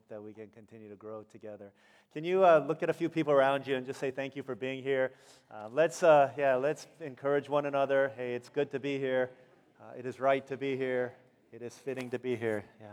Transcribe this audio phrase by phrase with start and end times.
[0.00, 1.72] hope that we can continue to grow together.
[2.14, 4.42] Can you uh, look at a few people around you and just say thank you
[4.42, 5.12] for being here?
[5.50, 8.10] Uh, let's, uh, yeah, let's encourage one another.
[8.16, 9.30] Hey, it's good to be here.
[9.78, 11.12] Uh, it is right to be here.
[11.52, 12.64] It is fitting to be here.
[12.80, 12.86] Yeah.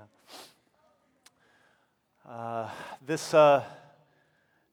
[2.29, 2.69] Uh,
[3.05, 3.63] this, uh,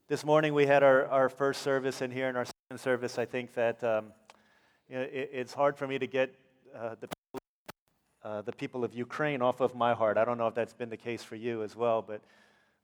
[0.08, 3.16] this morning we had our, our first service in here in our second service.
[3.16, 4.06] I think that um,
[4.88, 6.34] you know, it, it's hard for me to get
[6.72, 7.13] the
[8.24, 10.16] uh, the people of Ukraine off of my heart.
[10.16, 12.22] I don't know if that's been the case for you as well, but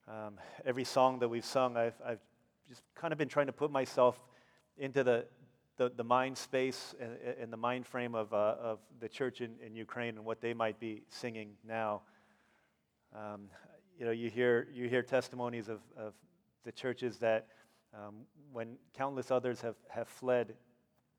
[0.07, 0.35] um,
[0.65, 2.19] every song that we've sung, I've, I've,
[2.69, 4.17] just kind of been trying to put myself
[4.77, 5.25] into the,
[5.75, 9.55] the, the mind space and, and, the mind frame of, uh, of the church in,
[9.65, 12.01] in Ukraine and what they might be singing now.
[13.13, 13.49] Um,
[13.99, 16.13] you know, you hear, you hear testimonies of, of
[16.63, 17.47] the churches that
[17.93, 18.15] um,
[18.53, 20.53] when countless others have, have fled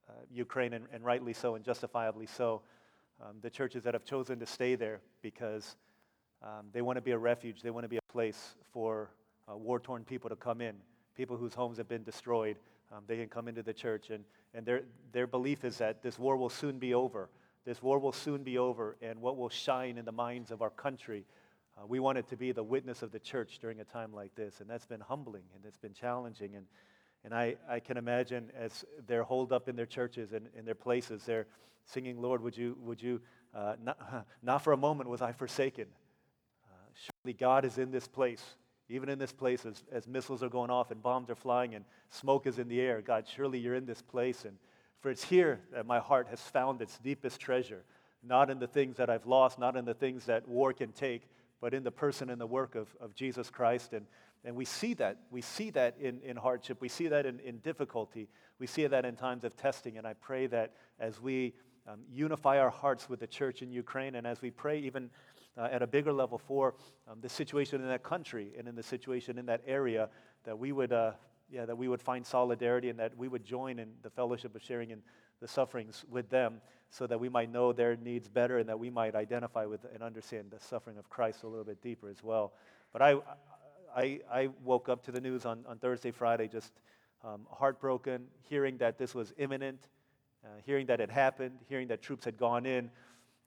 [0.09, 2.63] uh, Ukraine, and, and rightly so and justifiably so,
[3.23, 5.77] um, the churches that have chosen to stay there because
[6.43, 9.11] um, they want to be a refuge, they want to be a place for
[9.51, 10.75] uh, war torn people to come in,
[11.17, 12.57] people whose homes have been destroyed.
[12.93, 14.25] Um, they can come into the church, and,
[14.55, 14.83] and their,
[15.13, 17.31] their belief is that this war will soon be over.
[17.65, 20.71] This war will soon be over, and what will shine in the minds of our
[20.71, 21.25] country,
[21.79, 24.35] uh, we want it to be the witness of the church during a time like
[24.35, 24.61] this.
[24.61, 26.55] And that's been humbling and it's been challenging.
[26.55, 26.67] And,
[27.25, 30.75] and I, I can imagine as they're holed up in their churches and in their
[30.75, 31.47] places, they're
[31.85, 33.21] singing, Lord, would you, would you
[33.55, 35.87] uh, not, not, for a moment was I forsaken.
[36.65, 38.43] Uh, surely God is in this place,
[38.89, 41.85] even in this place as, as missiles are going off and bombs are flying and
[42.11, 43.01] smoke is in the air.
[43.01, 44.45] God, surely you're in this place.
[44.45, 44.57] And
[45.01, 47.85] for it's here that my heart has found its deepest treasure,
[48.23, 51.29] not in the things that I've lost, not in the things that war can take,
[51.61, 53.93] but in the person and the work of, of Jesus Christ.
[53.93, 54.07] And,
[54.45, 55.19] and we see that.
[55.31, 56.81] We see that in, in hardship.
[56.81, 58.29] We see that in, in difficulty.
[58.59, 59.99] We see that in times of testing.
[59.99, 61.55] And I pray that as we
[61.87, 65.11] um, unify our hearts with the church in Ukraine, and as we pray even
[65.57, 66.75] uh, at a bigger level for
[67.09, 70.09] um, the situation in that country and in the situation in that area,
[70.45, 71.13] that we would, uh,
[71.51, 74.63] yeah, that we would find solidarity and that we would join in the fellowship of
[74.63, 75.03] sharing in
[75.41, 78.91] the sufferings with them, so that we might know their needs better and that we
[78.91, 82.53] might identify with and understand the suffering of Christ a little bit deeper as well.
[82.93, 83.15] But I,
[83.95, 86.73] I, I woke up to the news on, on Thursday, Friday, just
[87.25, 89.89] um, heartbroken, hearing that this was imminent
[90.45, 92.91] uh, hearing that it happened, hearing that troops had gone in.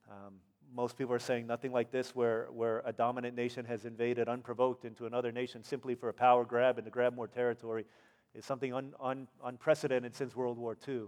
[0.10, 0.36] Um,
[0.74, 4.86] most people are saying nothing like this, where, where a dominant nation has invaded unprovoked
[4.86, 7.86] into another nation simply for a power grab and to grab more territory,
[8.34, 11.02] is something un, un, unprecedented since World War II.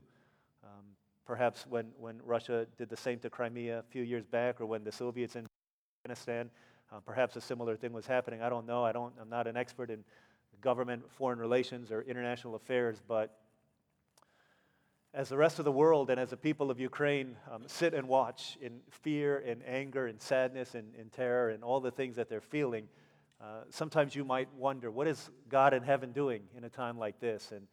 [0.64, 0.86] Um,
[1.26, 4.84] perhaps when, when Russia did the same to Crimea a few years back, or when
[4.84, 5.48] the Soviets in
[6.06, 6.50] Afghanistan,
[6.92, 8.42] uh, perhaps a similar thing was happening.
[8.42, 8.84] I don't know.
[8.84, 10.04] I don't, I'm not an expert in
[10.62, 13.38] government, foreign relations, or international affairs, but
[15.14, 18.08] as the rest of the world and as the people of Ukraine um, sit and
[18.08, 22.30] watch in fear and anger and sadness and, and terror and all the things that
[22.30, 22.88] they're feeling,
[23.42, 27.20] uh, sometimes you might wonder, what is God in heaven doing in a time like
[27.20, 27.52] this?
[27.52, 27.68] And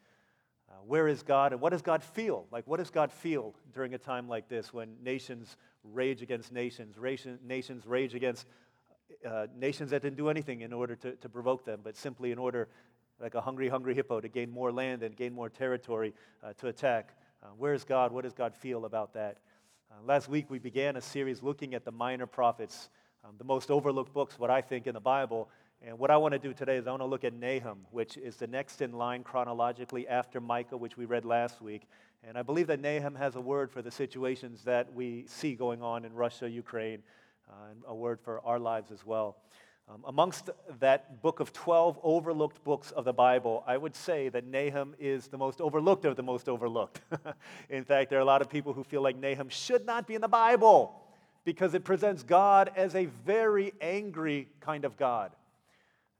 [0.70, 1.52] uh, where is God?
[1.52, 2.46] And what does God feel?
[2.50, 6.96] Like, what does God feel during a time like this when nations rage against nations,
[7.44, 8.46] nations rage against
[9.24, 12.38] uh, nations that didn't do anything in order to, to provoke them, but simply in
[12.38, 12.68] order,
[13.20, 16.68] like a hungry, hungry hippo, to gain more land and gain more territory uh, to
[16.68, 17.16] attack?
[17.42, 18.12] Uh, where is God?
[18.12, 19.38] What does God feel about that?
[19.90, 22.88] Uh, last week we began a series looking at the minor prophets,
[23.24, 25.48] um, the most overlooked books, what I think, in the Bible.
[25.86, 28.16] And what I want to do today is I want to look at Nahum, which
[28.16, 31.82] is the next in line chronologically after Micah, which we read last week.
[32.26, 35.82] And I believe that Nahum has a word for the situations that we see going
[35.82, 37.02] on in Russia, Ukraine,
[37.70, 39.36] and a word for our lives as well.
[39.86, 40.48] Um, amongst
[40.80, 45.28] that book of 12 overlooked books of the Bible, I would say that Nahum is
[45.28, 47.00] the most overlooked of the most overlooked.
[47.68, 50.14] in fact, there are a lot of people who feel like Nahum should not be
[50.14, 51.02] in the Bible
[51.44, 55.32] because it presents God as a very angry kind of God.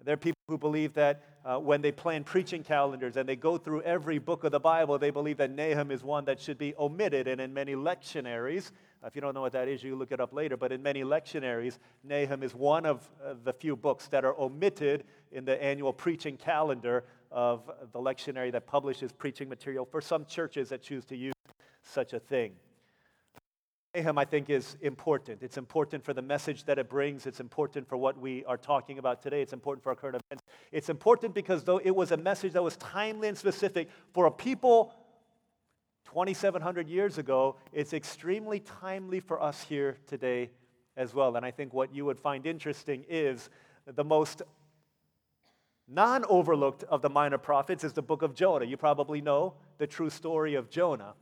[0.05, 3.57] There are people who believe that uh, when they plan preaching calendars and they go
[3.57, 6.75] through every book of the Bible, they believe that Nahum is one that should be
[6.79, 7.27] omitted.
[7.27, 8.71] And in many lectionaries,
[9.07, 10.57] if you don't know what that is, you look it up later.
[10.57, 15.05] But in many lectionaries, Nahum is one of uh, the few books that are omitted
[15.33, 20.69] in the annual preaching calendar of the lectionary that publishes preaching material for some churches
[20.71, 21.35] that choose to use
[21.83, 22.53] such a thing.
[23.95, 25.43] Nahum, I think, is important.
[25.43, 27.27] It's important for the message that it brings.
[27.27, 29.41] It's important for what we are talking about today.
[29.41, 30.45] It's important for our current events.
[30.73, 34.33] It's important because, though it was a message that was timely and specific for a
[34.33, 34.93] people
[36.15, 40.49] 2,700 years ago, it's extremely timely for us here today
[40.97, 41.35] as well.
[41.35, 43.51] And I think what you would find interesting is
[43.85, 44.43] the most
[45.89, 48.65] non overlooked of the minor prophets is the book of Jonah.
[48.65, 51.15] You probably know the true story of Jonah.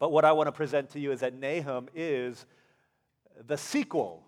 [0.00, 2.44] But what I want to present to you is that Nahum is
[3.46, 4.24] the sequel,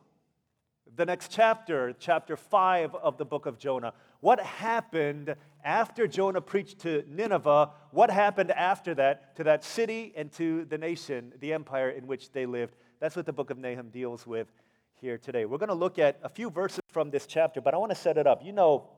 [0.95, 3.93] the next chapter, chapter 5 of the book of Jonah.
[4.21, 5.35] What happened
[5.65, 7.71] after Jonah preached to Nineveh?
[7.91, 12.33] What happened after that to that city and to the nation, the empire in which
[12.33, 12.75] they lived?
[13.01, 14.49] That's what the book of Nahum deals with
[15.01, 15.45] here today.
[15.47, 17.97] We're going to look at a few verses from this chapter, but I want to
[17.97, 18.45] set it up.
[18.45, 18.89] You know,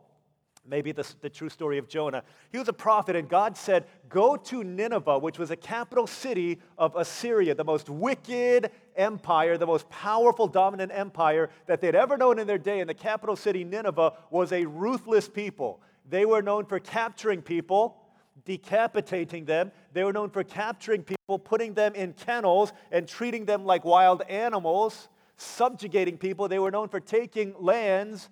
[0.67, 2.23] maybe the, the true story of Jonah.
[2.51, 6.61] He was a prophet, and God said, Go to Nineveh, which was a capital city
[6.79, 12.39] of Assyria, the most wicked empire, the most powerful, dominant empire that they'd ever known
[12.39, 12.81] in their day.
[12.81, 15.81] And the capital city, Nineveh, was a ruthless people.
[16.09, 17.99] They were known for capturing people.
[18.45, 19.71] Decapitating them.
[19.93, 24.23] They were known for capturing people, putting them in kennels, and treating them like wild
[24.23, 26.49] animals, subjugating people.
[26.49, 28.31] They were known for taking lands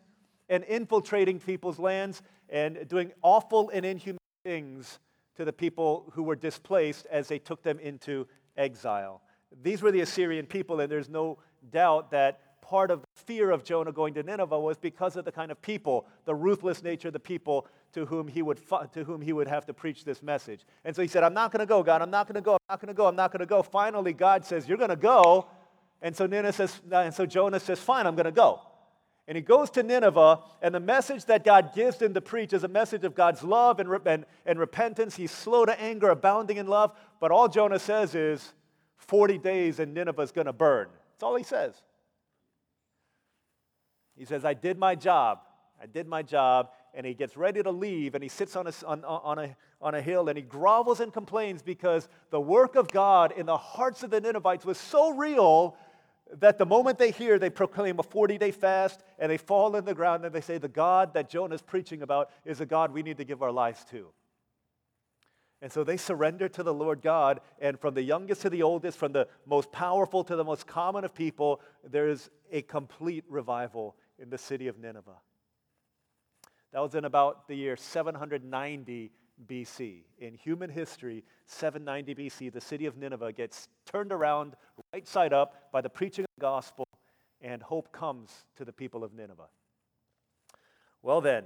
[0.49, 4.99] and infiltrating people's lands and doing awful and inhuman things
[5.37, 8.27] to the people who were displaced as they took them into
[8.57, 9.23] exile.
[9.63, 11.39] These were the Assyrian people, and there's no
[11.71, 12.41] doubt that
[12.71, 15.61] part of the fear of Jonah going to Nineveh was because of the kind of
[15.61, 18.61] people, the ruthless nature of the people to whom he would,
[18.93, 20.61] to whom he would have to preach this message.
[20.85, 22.01] And so he said, I'm not going to go, God.
[22.01, 22.53] I'm not going to go.
[22.53, 23.07] I'm not going to go.
[23.09, 23.65] I'm not going to go.
[23.65, 25.49] Finally, God says, You're going to go.
[26.01, 28.61] And so, Nineveh says, uh, and so Jonah says, Fine, I'm going to go.
[29.27, 32.63] And he goes to Nineveh, and the message that God gives him to preach is
[32.63, 35.17] a message of God's love and, and, and repentance.
[35.17, 36.93] He's slow to anger, abounding in love.
[37.19, 38.53] But all Jonah says is,
[38.97, 40.87] 40 days and Nineveh is going to burn.
[41.13, 41.75] That's all he says.
[44.21, 45.39] He says, I did my job.
[45.81, 46.73] I did my job.
[46.93, 49.95] And he gets ready to leave, and he sits on a, on, on, a, on
[49.95, 54.03] a hill and he grovels and complains because the work of God in the hearts
[54.03, 55.75] of the Ninevites was so real
[56.39, 59.87] that the moment they hear, they proclaim a 40 day fast and they fall in
[59.87, 62.93] the ground and they say, The God that Jonah is preaching about is a God
[62.93, 64.09] we need to give our lives to.
[65.63, 68.99] And so they surrender to the Lord God, and from the youngest to the oldest,
[68.99, 73.97] from the most powerful to the most common of people, there is a complete revival
[74.21, 75.19] in the city of Nineveh.
[76.73, 79.11] That was in about the year 790
[79.49, 80.03] BC.
[80.19, 84.55] In human history, 790 BC, the city of Nineveh gets turned around
[84.93, 86.87] right side up by the preaching of the gospel,
[87.41, 89.49] and hope comes to the people of Nineveh.
[91.03, 91.45] Well, then,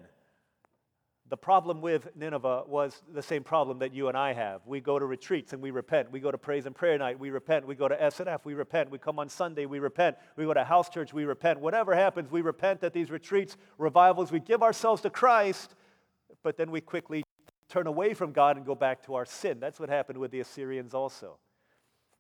[1.30, 4.60] the problem with Nineveh was the same problem that you and I have.
[4.66, 6.12] We go to retreats and we repent.
[6.12, 7.66] We go to praise and prayer night, we repent.
[7.66, 8.90] We go to SNF, we repent.
[8.90, 10.16] We come on Sunday, we repent.
[10.36, 11.60] We go to house church, we repent.
[11.60, 14.32] Whatever happens, we repent at these retreats, revivals.
[14.32, 15.74] We give ourselves to Christ,
[16.42, 17.24] but then we quickly
[17.70, 19.58] turn away from God and go back to our sin.
[19.60, 21.38] That's what happened with the Assyrians also.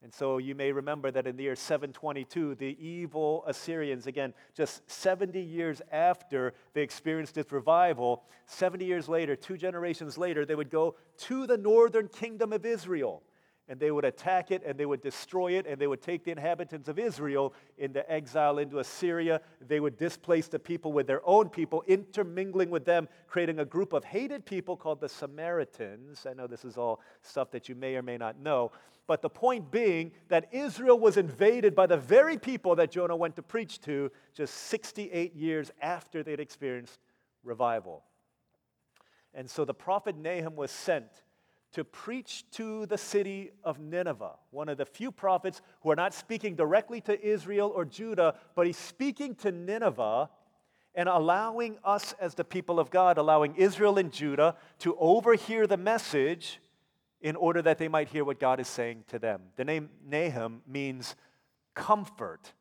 [0.04, 4.88] And so you may remember that in the year 722, the evil Assyrians, again, just
[4.90, 10.68] 70 years after they experienced this revival, 70 years later, two generations later, they would
[10.68, 13.22] go to the northern kingdom of Israel
[13.68, 16.30] and they would attack it and they would destroy it and they would take the
[16.30, 19.40] inhabitants of Israel into exile into Assyria.
[19.66, 23.92] They would displace the people with their own people, intermingling with them, creating a group
[23.92, 26.26] of hated people called the Samaritans.
[26.28, 28.70] I know this is all stuff that you may or may not know.
[29.06, 33.36] But the point being that Israel was invaded by the very people that Jonah went
[33.36, 36.98] to preach to just 68 years after they'd experienced
[37.42, 38.02] revival.
[39.34, 41.23] And so the prophet Nahum was sent
[41.74, 46.14] to preach to the city of Nineveh, one of the few prophets who are not
[46.14, 50.30] speaking directly to Israel or Judah, but he's speaking to Nineveh
[50.94, 55.76] and allowing us as the people of God, allowing Israel and Judah to overhear the
[55.76, 56.60] message
[57.20, 59.40] in order that they might hear what God is saying to them.
[59.56, 61.16] The name Nahum means
[61.74, 62.52] comfort.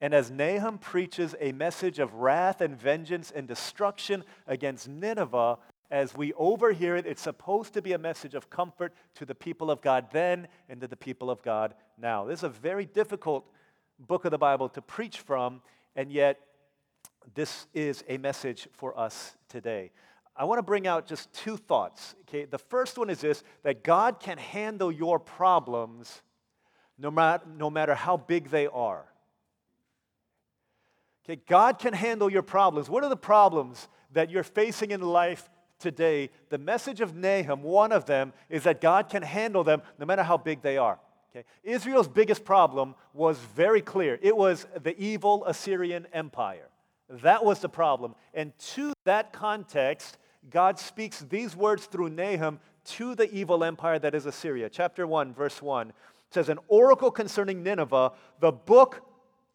[0.00, 5.58] And as Nahum preaches a message of wrath and vengeance and destruction against Nineveh,
[5.92, 9.70] as we overhear it, it's supposed to be a message of comfort to the people
[9.70, 12.24] of God then and to the people of God now.
[12.24, 13.46] This is a very difficult
[13.98, 15.60] book of the Bible to preach from,
[15.94, 16.40] and yet
[17.34, 19.92] this is a message for us today.
[20.34, 22.14] I want to bring out just two thoughts.
[22.22, 26.22] Okay, the first one is this that God can handle your problems
[26.96, 29.04] no matter, no matter how big they are.
[31.24, 32.88] Okay, God can handle your problems.
[32.88, 35.50] What are the problems that you're facing in life
[35.82, 40.06] today, the message of Nahum, one of them, is that God can handle them no
[40.06, 40.98] matter how big they are.
[41.30, 41.44] Okay?
[41.62, 46.68] Israel's biggest problem was very clear it was the evil Assyrian Empire.
[47.08, 48.14] That was the problem.
[48.32, 50.16] And to that context,
[50.48, 54.68] God speaks these words through Nahum to the evil empire that is Assyria.
[54.68, 55.92] Chapter 1, verse 1
[56.30, 59.02] says, An oracle concerning Nineveh, the book,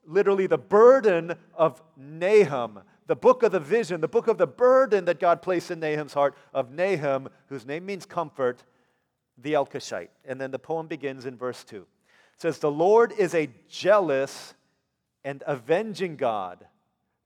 [0.05, 5.05] literally the burden of Nahum the book of the vision, the book of the burden
[5.05, 8.63] that God placed in Nahum's heart of Nahum, whose name means comfort,
[9.37, 10.09] the Elkoshite.
[10.25, 11.77] And then the poem begins in verse 2.
[11.77, 11.85] It
[12.41, 14.53] says, The Lord is a jealous
[15.23, 16.65] and avenging God.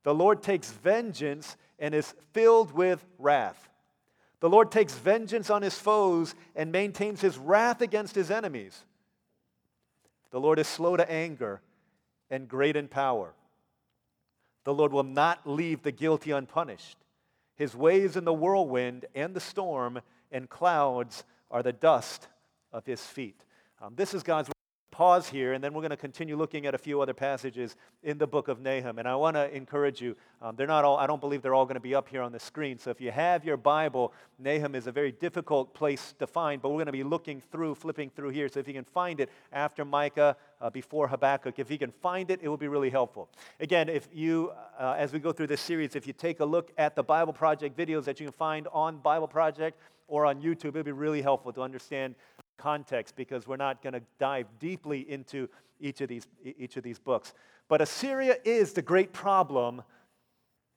[0.03, 3.69] The Lord takes vengeance and is filled with wrath.
[4.39, 8.85] The Lord takes vengeance on his foes and maintains his wrath against his enemies.
[10.31, 11.61] The Lord is slow to anger
[12.29, 13.33] and great in power.
[14.63, 16.97] The Lord will not leave the guilty unpunished.
[17.55, 20.01] His ways in the whirlwind and the storm
[20.31, 22.27] and clouds are the dust
[22.71, 23.43] of his feet.
[23.81, 24.49] Um, this is God's
[24.91, 28.17] pause here, and then we're going to continue looking at a few other passages in
[28.17, 28.99] the book of Nahum.
[28.99, 31.65] And I want to encourage you, um, they're not all, I don't believe they're all
[31.65, 32.77] going to be up here on the screen.
[32.77, 36.69] So if you have your Bible, Nahum is a very difficult place to find, but
[36.69, 38.49] we're going to be looking through, flipping through here.
[38.49, 42.29] So if you can find it after Micah, uh, before Habakkuk, if you can find
[42.29, 43.29] it, it will be really helpful.
[43.59, 46.71] Again, if you, uh, as we go through this series, if you take a look
[46.77, 50.69] at the Bible Project videos that you can find on Bible Project or on YouTube,
[50.69, 52.15] it'll be really helpful to understand
[52.61, 55.49] context because we're not going to dive deeply into
[55.79, 57.33] each of, these, each of these books.
[57.67, 59.81] But Assyria is the great problem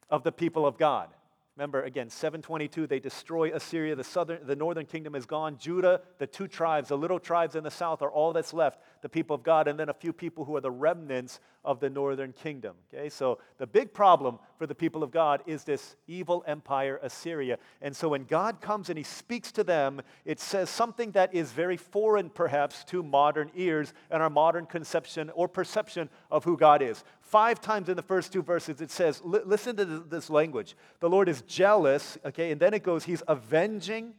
[0.08, 1.10] of the people of God.
[1.56, 3.94] Remember, again, 722, they destroy Assyria.
[3.94, 5.56] The, southern, the northern kingdom is gone.
[5.56, 9.08] Judah, the two tribes, the little tribes in the south, are all that's left, the
[9.10, 12.32] people of God, and then a few people who are the remnants of the northern
[12.32, 12.74] kingdom.
[12.92, 17.58] Okay, so the big problem for the people of God is this evil empire, Assyria.
[17.82, 21.52] And so when God comes and he speaks to them, it says something that is
[21.52, 26.80] very foreign, perhaps, to modern ears and our modern conception or perception of who God
[26.80, 27.04] is.
[27.20, 30.78] Five times in the first two verses, it says, listen to this language.
[31.00, 34.14] The Lord is jealous, okay, and then it goes, He's avenging.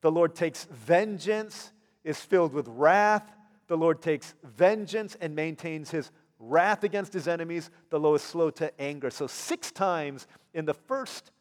[0.00, 1.70] The Lord takes vengeance,
[2.02, 3.35] is filled with wrath.
[3.68, 7.70] The Lord takes vengeance and maintains His wrath against His enemies.
[7.90, 9.10] The Lord is slow to anger.
[9.10, 11.32] So, six times in the first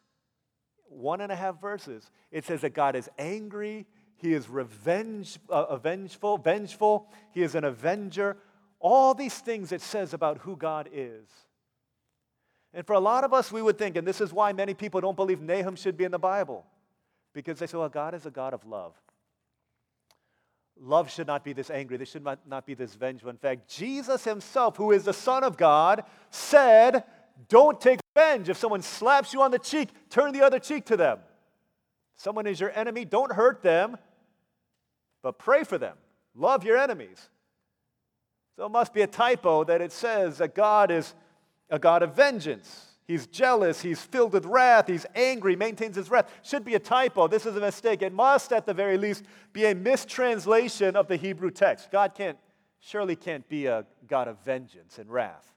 [0.88, 3.86] one and a half verses, it says that God is angry,
[4.18, 8.38] He is revenge, uh, vengeful, vengeful, He is an avenger
[8.86, 11.28] all these things it says about who God is.
[12.72, 15.02] And for a lot of us, we would think, and this is why many people
[15.02, 16.64] don't believe Nahum should be in the Bible,
[17.34, 18.94] because they say, well, God is a God of love.
[20.80, 21.98] Love should not be this angry.
[21.98, 23.30] This should not, be this vengeful.
[23.30, 27.04] In fact, Jesus himself, who is the Son of God, said,
[27.48, 28.50] Don't take revenge.
[28.50, 31.20] If someone slaps you on the cheek, turn the other cheek to them.
[32.18, 33.98] Someone is your enemy, don't hurt them,
[35.22, 35.98] but pray for them.
[36.34, 37.30] Love your enemies.
[38.56, 41.14] So it must be a typo that it says that God is
[41.70, 42.95] a God of vengeance.
[43.08, 46.32] He's jealous, he's filled with wrath, he's angry, maintains his wrath.
[46.42, 47.28] Should be a typo.
[47.28, 48.02] This is a mistake.
[48.02, 51.92] It must, at the very least, be a mistranslation of the Hebrew text.
[51.92, 52.38] God can't,
[52.80, 55.54] surely can't be a God of vengeance and wrath.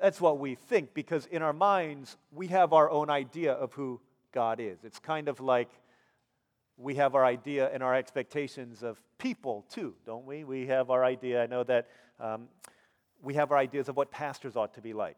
[0.00, 4.00] That's what we think because in our minds, we have our own idea of who
[4.32, 4.82] God is.
[4.82, 5.70] It's kind of like
[6.76, 10.42] we have our idea and our expectations of people too, don't we?
[10.42, 11.42] We have our idea.
[11.42, 11.88] I know that
[12.18, 12.48] um,
[13.22, 15.16] we have our ideas of what pastors ought to be like.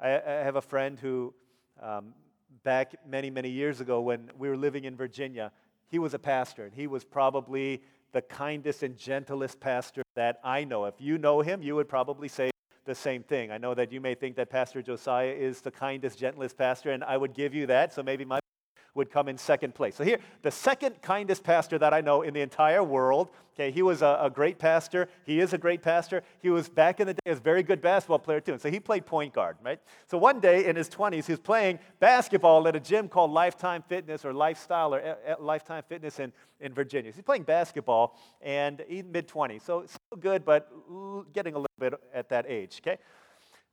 [0.00, 1.34] I, I have a friend who,
[1.82, 2.14] um,
[2.62, 5.52] back many, many years ago when we were living in Virginia,
[5.88, 10.64] he was a pastor, and he was probably the kindest and gentlest pastor that I
[10.64, 10.84] know.
[10.86, 12.50] If you know him, you would probably say
[12.84, 13.50] the same thing.
[13.50, 17.04] I know that you may think that Pastor Josiah is the kindest, gentlest pastor, and
[17.04, 17.92] I would give you that.
[17.92, 18.40] So maybe my
[18.98, 19.94] would come in second place.
[19.94, 23.30] So here, the second kindest pastor that I know in the entire world.
[23.54, 25.08] Okay, he was a, a, great pastor.
[25.24, 26.22] He is a great pastor.
[26.40, 28.52] He was back in the day a very good basketball player too.
[28.52, 29.80] And so he played point guard, right?
[30.06, 33.82] So one day in his 20s, he was playing basketball at a gym called Lifetime
[33.88, 37.10] Fitness or Lifestyle or uh, uh, Lifetime Fitness in, in Virginia.
[37.10, 39.62] So he's playing basketball and he's mid 20s.
[39.62, 40.70] So still good, but
[41.32, 42.98] getting a little bit at that age, okay?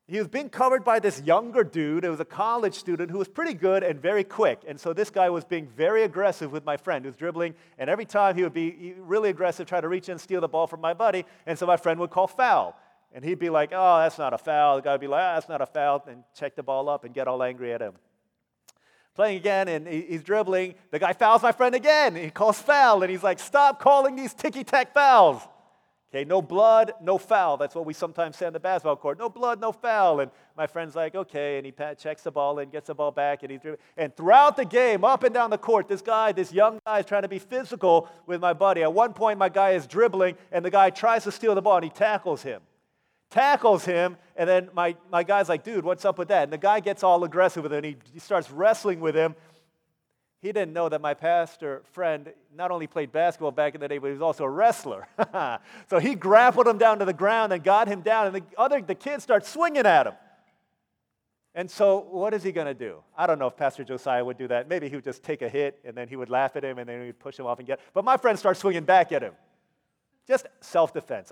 [0.08, 2.06] He was being covered by this younger dude.
[2.06, 4.62] It was a college student who was pretty good and very quick.
[4.68, 7.56] And so this guy was being very aggressive with my friend who's dribbling.
[7.80, 10.48] And every time he would be really aggressive, try to reach in and steal the
[10.48, 11.26] ball from my buddy.
[11.48, 12.78] And so my friend would call foul.
[13.14, 14.76] And he'd be like, oh, that's not a foul.
[14.76, 16.04] The guy would be like, oh, that's not a foul.
[16.08, 17.94] And check the ball up and get all angry at him.
[19.16, 20.76] Playing again, and he's dribbling.
[20.92, 22.16] The guy fouls my friend again.
[22.16, 23.02] He calls foul.
[23.02, 25.42] And he's like, stop calling these ticky tack fouls.
[26.16, 27.58] Okay, no blood, no foul.
[27.58, 29.20] That's what we sometimes say on the basketball court.
[29.20, 30.22] No blood, no foul.
[30.22, 33.44] And my friend's like, okay, and he checks the ball and gets the ball back,
[33.44, 36.54] and he he's and throughout the game, up and down the court, this guy, this
[36.54, 38.82] young guy, is trying to be physical with my buddy.
[38.82, 41.76] At one point, my guy is dribbling, and the guy tries to steal the ball,
[41.76, 42.62] and he tackles him.
[43.30, 46.44] Tackles him, and then my, my guy's like, dude, what's up with that?
[46.44, 49.36] And the guy gets all aggressive with him, and he, he starts wrestling with him.
[50.46, 53.98] He didn't know that my pastor friend not only played basketball back in the day,
[53.98, 55.08] but he was also a wrestler.
[55.90, 58.80] so he grappled him down to the ground and got him down, and the other
[58.80, 60.14] the kids start swinging at him.
[61.56, 62.98] And so, what is he going to do?
[63.18, 64.70] I don't know if Pastor Josiah would do that.
[64.70, 66.88] Maybe he would just take a hit and then he would laugh at him and
[66.88, 67.80] then he would push him off and get.
[67.96, 69.34] But my friend starts swinging back at him.
[70.28, 71.32] Just self defense.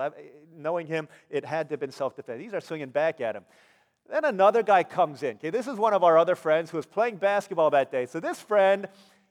[0.57, 2.39] Knowing him, it had to have been self defense.
[2.39, 3.43] These are swinging back at him.
[4.09, 5.37] Then another guy comes in.
[5.37, 8.05] Okay, this is one of our other friends who was playing basketball that day.
[8.05, 8.87] So this friend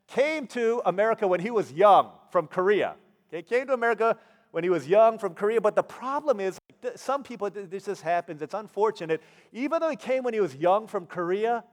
[0.09, 2.95] came to America when he was young from Korea.
[3.29, 4.17] Okay, came to America
[4.51, 5.61] when he was young from Korea.
[5.61, 6.59] But the problem is,
[6.97, 8.43] some people, this just happens.
[8.43, 9.23] It's unfortunate.
[9.53, 11.65] Even though he came when he was young from Korea,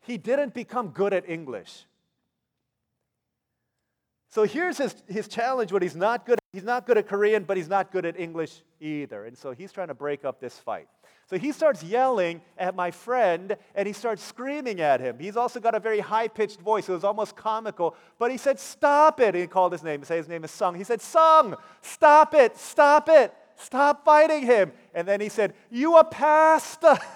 [0.00, 1.86] he didn't become good at English.
[4.28, 6.38] So here's his, his challenge when he's not good.
[6.52, 9.24] He's not good at Korean, but he's not good at English either.
[9.24, 10.88] And so he's trying to break up this fight.
[11.26, 15.18] So he starts yelling at my friend and he starts screaming at him.
[15.18, 16.88] He's also got a very high pitched voice.
[16.88, 17.96] It was almost comical.
[18.18, 19.34] But he said, Stop it.
[19.34, 20.00] he called his name.
[20.00, 20.74] He said his name is Sung.
[20.74, 24.72] He said, Sung, stop it, stop it, stop fighting him.
[24.92, 26.98] And then he said, You a pastor.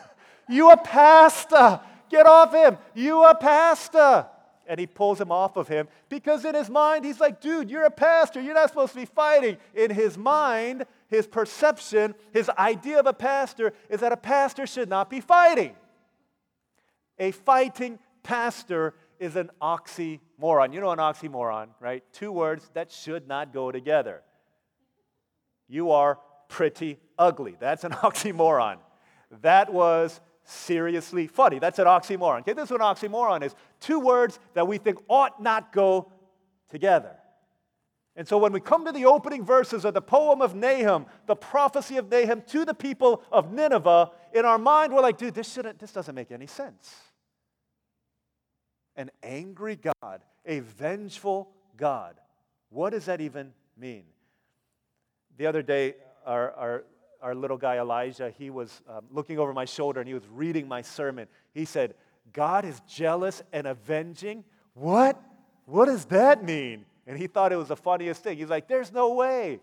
[0.50, 1.78] You a pastor.
[2.08, 2.78] Get off him.
[2.94, 4.26] You a pastor.
[4.66, 7.84] And he pulls him off of him because in his mind, he's like, Dude, you're
[7.84, 8.40] a pastor.
[8.40, 9.58] You're not supposed to be fighting.
[9.74, 14.88] In his mind, his perception, his idea of a pastor is that a pastor should
[14.88, 15.74] not be fighting.
[17.18, 20.72] A fighting pastor is an oxymoron.
[20.72, 22.04] You know an oxymoron, right?
[22.12, 24.22] Two words that should not go together.
[25.66, 27.56] You are pretty ugly.
[27.58, 28.78] That's an oxymoron.
[29.42, 31.58] That was seriously funny.
[31.58, 32.40] That's an oxymoron.
[32.40, 33.54] Okay, this is what an oxymoron is.
[33.80, 36.10] Two words that we think ought not go
[36.70, 37.17] together.
[38.18, 41.36] And so when we come to the opening verses of the poem of Nahum, the
[41.36, 45.52] prophecy of Nahum to the people of Nineveh, in our mind we're like, dude, this
[45.52, 46.92] shouldn't this doesn't make any sense.
[48.96, 52.16] An angry God, a vengeful God.
[52.70, 54.02] What does that even mean?
[55.36, 55.94] The other day,
[56.26, 56.84] our, our,
[57.22, 60.66] our little guy Elijah, he was um, looking over my shoulder and he was reading
[60.66, 61.28] my sermon.
[61.54, 61.94] He said,
[62.32, 64.42] God is jealous and avenging?
[64.74, 65.22] What?
[65.66, 66.84] What does that mean?
[67.08, 68.36] And he thought it was the funniest thing.
[68.36, 69.60] He's like, there's no way.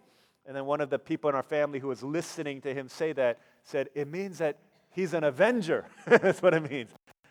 [0.48, 3.14] And then one of the people in our family who was listening to him say
[3.14, 4.58] that said, it means that
[4.90, 5.86] he's an avenger.
[6.08, 6.90] That's what it means.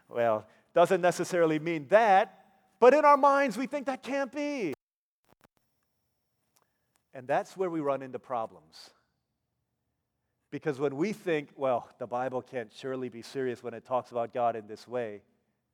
[0.09, 2.45] Well, doesn't necessarily mean that,
[2.79, 4.73] but in our minds we think that can't be.
[7.13, 8.91] And that's where we run into problems.
[10.51, 14.35] Because when we think, well, the Bible can't surely be serious when it talks about
[14.35, 15.23] God in this way,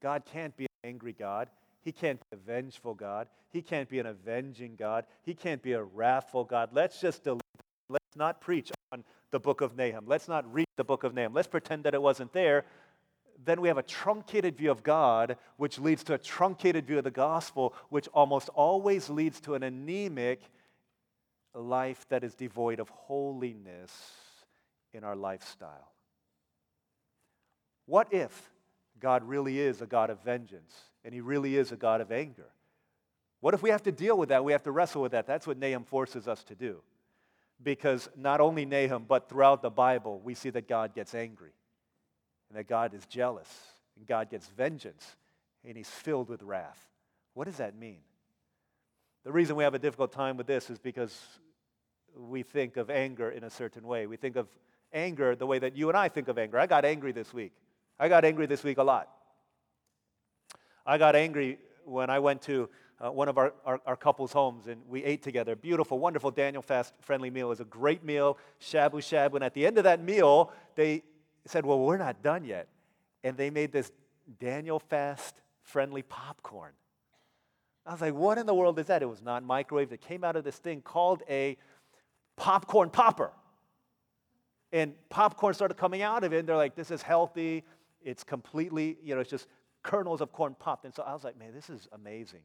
[0.02, 1.48] God can't be an angry God.
[1.82, 3.28] He can't be a vengeful God.
[3.50, 5.04] He can't be an avenging God.
[5.22, 6.70] He can't be a wrathful God.
[6.72, 7.40] Let's just delete.
[7.88, 10.04] Let's not preach on the book of Nahum.
[10.06, 11.32] Let's not read the book of Nahum.
[11.32, 12.64] Let's pretend that it wasn't there.
[13.42, 17.04] Then we have a truncated view of God, which leads to a truncated view of
[17.04, 20.42] the gospel, which almost always leads to an anemic
[21.54, 23.90] life that is devoid of holiness
[24.92, 25.92] in our lifestyle.
[27.86, 28.50] What if
[29.00, 30.74] God really is a God of vengeance?
[31.04, 32.46] And he really is a God of anger.
[33.40, 34.44] What if we have to deal with that?
[34.44, 35.26] We have to wrestle with that.
[35.26, 36.82] That's what Nahum forces us to do.
[37.62, 41.52] Because not only Nahum, but throughout the Bible, we see that God gets angry
[42.48, 43.48] and that God is jealous
[43.96, 45.16] and God gets vengeance
[45.64, 46.78] and he's filled with wrath.
[47.34, 48.00] What does that mean?
[49.24, 51.18] The reason we have a difficult time with this is because
[52.16, 54.06] we think of anger in a certain way.
[54.06, 54.48] We think of
[54.92, 56.58] anger the way that you and I think of anger.
[56.58, 57.52] I got angry this week.
[57.98, 59.08] I got angry this week a lot.
[60.86, 62.68] I got angry when I went to
[63.00, 65.56] uh, one of our, our, our, couple's homes and we ate together.
[65.56, 67.46] Beautiful, wonderful Daniel Fast friendly meal.
[67.46, 69.36] It was a great meal, shabu shabu.
[69.36, 71.02] And at the end of that meal, they
[71.46, 72.68] said, Well, we're not done yet.
[73.24, 73.90] And they made this
[74.38, 76.72] Daniel Fast friendly popcorn.
[77.86, 79.02] I was like, What in the world is that?
[79.02, 79.92] It was non microwave.
[79.92, 81.56] It came out of this thing called a
[82.36, 83.32] popcorn popper.
[84.72, 87.64] And popcorn started coming out of it, and they're like, This is healthy.
[88.02, 89.46] It's completely, you know, it's just
[89.82, 90.84] kernels of corn popped.
[90.84, 92.42] And so I was like, man, this is amazing.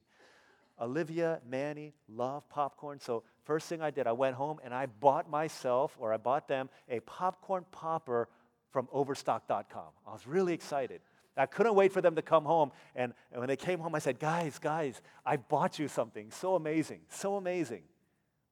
[0.79, 2.99] Olivia, Manny love popcorn.
[2.99, 6.47] So first thing I did, I went home and I bought myself, or I bought
[6.47, 8.27] them, a popcorn popper
[8.71, 9.89] from Overstock.com.
[10.05, 11.01] I was really excited.
[11.37, 12.71] I couldn't wait for them to come home.
[12.95, 16.55] And, and when they came home, I said, guys, guys, I bought you something so
[16.55, 17.83] amazing, so amazing.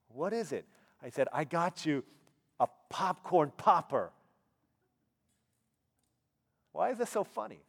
[0.08, 0.66] What is it?
[1.02, 2.04] I said, I got you
[2.60, 4.10] a popcorn popper.
[6.72, 7.60] Why is this so funny?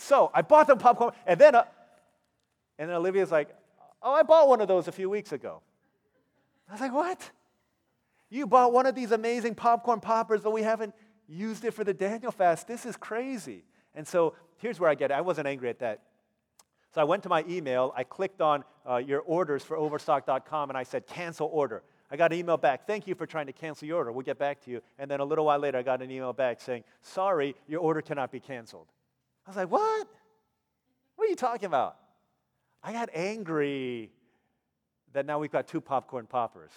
[0.00, 1.64] So I bought them popcorn, and then, uh,
[2.78, 3.48] and then Olivia's like,
[4.00, 5.60] oh, I bought one of those a few weeks ago.
[6.68, 7.30] I was like, what?
[8.30, 10.94] You bought one of these amazing popcorn poppers, but we haven't
[11.26, 12.68] used it for the Daniel fast.
[12.68, 13.64] This is crazy.
[13.92, 15.14] And so here's where I get it.
[15.14, 16.02] I wasn't angry at that.
[16.94, 20.78] So I went to my email, I clicked on uh, your orders for overstock.com, and
[20.78, 21.82] I said, cancel order.
[22.08, 22.86] I got an email back.
[22.86, 24.12] Thank you for trying to cancel your order.
[24.12, 24.80] We'll get back to you.
[24.96, 28.00] And then a little while later, I got an email back saying, sorry, your order
[28.00, 28.86] cannot be canceled.
[29.48, 30.06] I was like, what?
[31.16, 31.96] What are you talking about?
[32.82, 34.10] I got angry
[35.14, 36.70] that now we've got two popcorn poppers.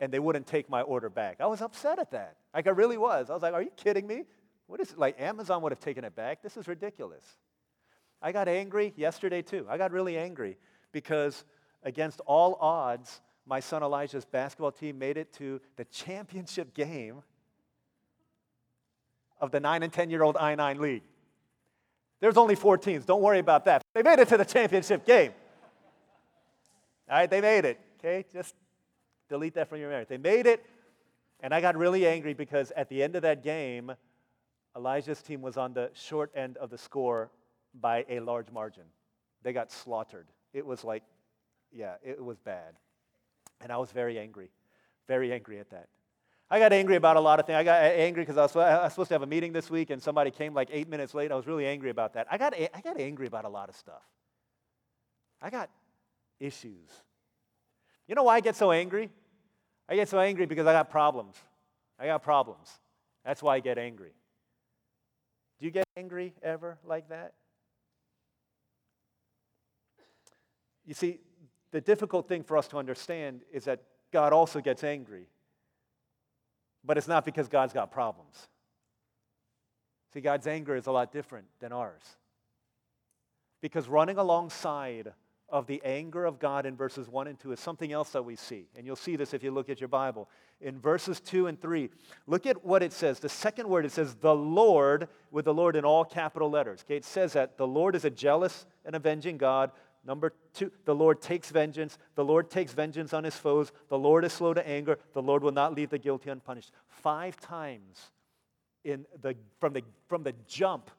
[0.00, 1.40] and they wouldn't take my order back.
[1.40, 2.36] I was upset at that.
[2.54, 3.28] Like I really was.
[3.28, 4.22] I was like, are you kidding me?
[4.66, 4.98] What is it?
[4.98, 6.42] Like Amazon would have taken it back?
[6.42, 7.24] This is ridiculous.
[8.22, 9.66] I got angry yesterday too.
[9.68, 10.56] I got really angry
[10.90, 11.44] because
[11.82, 17.22] against all odds, my son Elijah's basketball team made it to the championship game
[19.38, 21.02] of the 9 and 10 year old I 9 league.
[22.20, 23.04] There's only four teams.
[23.04, 23.82] Don't worry about that.
[23.94, 25.32] They made it to the championship game.
[27.08, 27.80] All right, they made it.
[27.98, 28.54] Okay, just
[29.28, 30.06] delete that from your memory.
[30.08, 30.64] They made it,
[31.40, 33.92] and I got really angry because at the end of that game,
[34.76, 37.30] Elijah's team was on the short end of the score
[37.80, 38.84] by a large margin.
[39.42, 40.26] They got slaughtered.
[40.52, 41.02] It was like,
[41.72, 42.74] yeah, it was bad.
[43.60, 44.50] And I was very angry,
[45.06, 45.88] very angry at that.
[46.50, 47.56] I got angry about a lot of things.
[47.56, 50.02] I got angry because I, I was, supposed to have a meeting this week and
[50.02, 51.30] somebody came like eight minutes late.
[51.30, 52.26] I was really angry about that.
[52.30, 54.02] I got, I got angry about a lot of stuff.
[55.42, 55.68] I got
[56.40, 56.88] issues.
[58.06, 59.10] You know why I get so angry?
[59.88, 61.36] I get so angry because I got problems.
[61.98, 62.70] I got problems.
[63.24, 64.12] That's why I get angry.
[65.58, 67.34] Do you get angry ever like that?
[70.86, 71.18] You see,
[71.72, 75.28] the difficult thing for us to understand is that God also gets angry.
[76.88, 78.48] But it's not because God's got problems.
[80.14, 82.02] See, God's anger is a lot different than ours.
[83.60, 85.12] Because running alongside
[85.50, 88.36] of the anger of God in verses 1 and 2 is something else that we
[88.36, 88.68] see.
[88.74, 90.30] And you'll see this if you look at your Bible.
[90.62, 91.90] In verses 2 and 3,
[92.26, 93.18] look at what it says.
[93.18, 96.84] The second word, it says, the Lord, with the Lord in all capital letters.
[96.86, 99.72] Okay, it says that the Lord is a jealous and avenging God.
[100.08, 101.98] Number two, the Lord takes vengeance.
[102.14, 103.70] The Lord takes vengeance on his foes.
[103.90, 104.98] The Lord is slow to anger.
[105.12, 106.72] The Lord will not leave the guilty unpunished.
[106.88, 108.10] Five times
[108.84, 110.90] in the, from, the, from the jump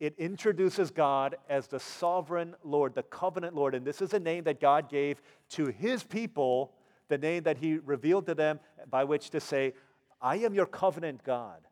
[0.00, 3.74] it introduces God as the sovereign Lord, the covenant Lord.
[3.74, 6.72] And this is a name that God gave to his people,
[7.08, 9.74] the name that he revealed to them by which to say,
[10.20, 11.66] I am your covenant God.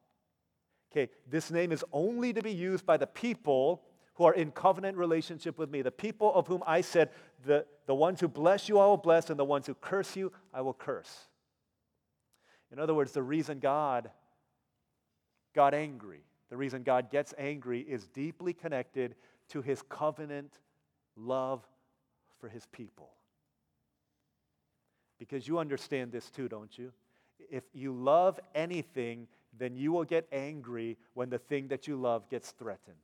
[0.91, 3.83] Okay, this name is only to be used by the people
[4.17, 7.11] who are in covenant relationship with me, the people of whom I said,
[7.45, 10.33] the, the ones who bless you I will bless, and the ones who curse you
[10.53, 11.29] I will curse.
[12.73, 14.11] In other words, the reason God
[15.55, 19.15] got angry the reason God gets angry is deeply connected
[19.49, 20.59] to his covenant
[21.17, 21.67] love
[22.41, 23.11] for his people.
[25.19, 26.93] Because you understand this too, don't you?
[27.51, 32.29] If you love anything, then you will get angry when the thing that you love
[32.29, 32.97] gets threatened.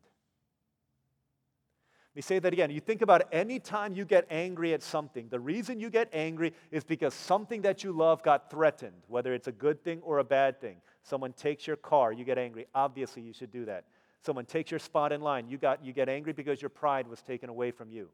[2.12, 2.70] Let me say that again.
[2.70, 6.52] You think about any time you get angry at something, the reason you get angry
[6.70, 10.24] is because something that you love got threatened, whether it's a good thing or a
[10.24, 10.76] bad thing.
[11.02, 12.66] Someone takes your car, you get angry.
[12.74, 13.84] Obviously, you should do that.
[14.20, 17.22] Someone takes your spot in line, you, got, you get angry because your pride was
[17.22, 18.10] taken away from you.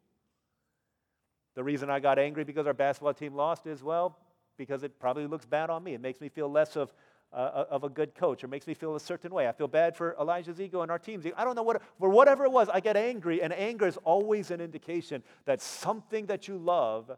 [1.57, 4.17] The reason I got angry because our basketball team lost is, well,
[4.57, 5.95] because it probably looks bad on me.
[5.95, 6.93] It makes me feel less of,
[7.33, 9.49] uh, of a good coach or makes me feel a certain way.
[9.49, 11.35] I feel bad for Elijah's ego and our team's ego.
[11.39, 14.51] I don't know what, for whatever it was, I get angry, and anger is always
[14.51, 17.11] an indication that something that you love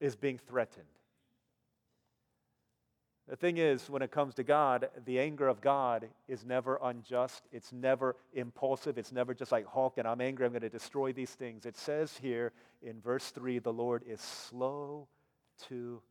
[0.00, 0.86] is being threatened.
[3.26, 7.44] The thing is, when it comes to God, the anger of God is never unjust.
[7.52, 8.98] It's never impulsive.
[8.98, 11.64] It's never just like Hulk and I'm angry, I'm going to destroy these things.
[11.64, 15.08] It says here in verse 3 the Lord is slow
[15.68, 16.02] to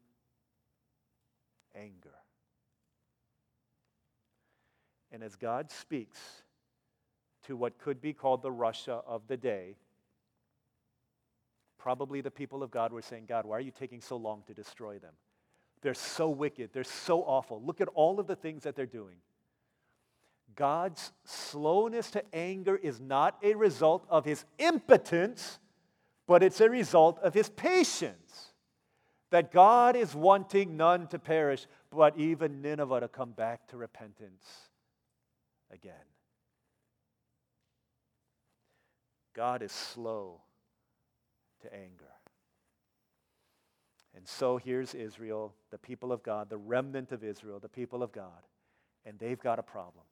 [1.75, 2.22] anger.
[5.13, 6.19] And as God speaks
[7.45, 9.75] to what could be called the Russia of the day,
[11.77, 14.55] probably the people of God were saying, God, why are you taking so long to
[14.55, 15.13] destroy them?
[15.83, 16.71] They're so wicked.
[16.73, 17.61] They're so awful.
[17.61, 19.17] Look at all of the things that they're doing.
[20.55, 25.59] God's slowness to anger is not a result of his impotence,
[26.25, 28.53] but it's a result of his patience.
[29.29, 34.69] That God is wanting none to perish, but even Nineveh to come back to repentance
[35.71, 35.93] again.
[39.33, 40.41] God is slow
[41.61, 42.05] to anger.
[44.15, 48.11] And so here's Israel, the people of God, the remnant of Israel, the people of
[48.11, 48.47] God,
[49.05, 50.05] and they've got a problem.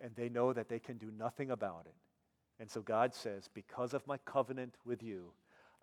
[0.00, 1.94] And they know that they can do nothing about it.
[2.60, 5.32] And so God says, Because of my covenant with you,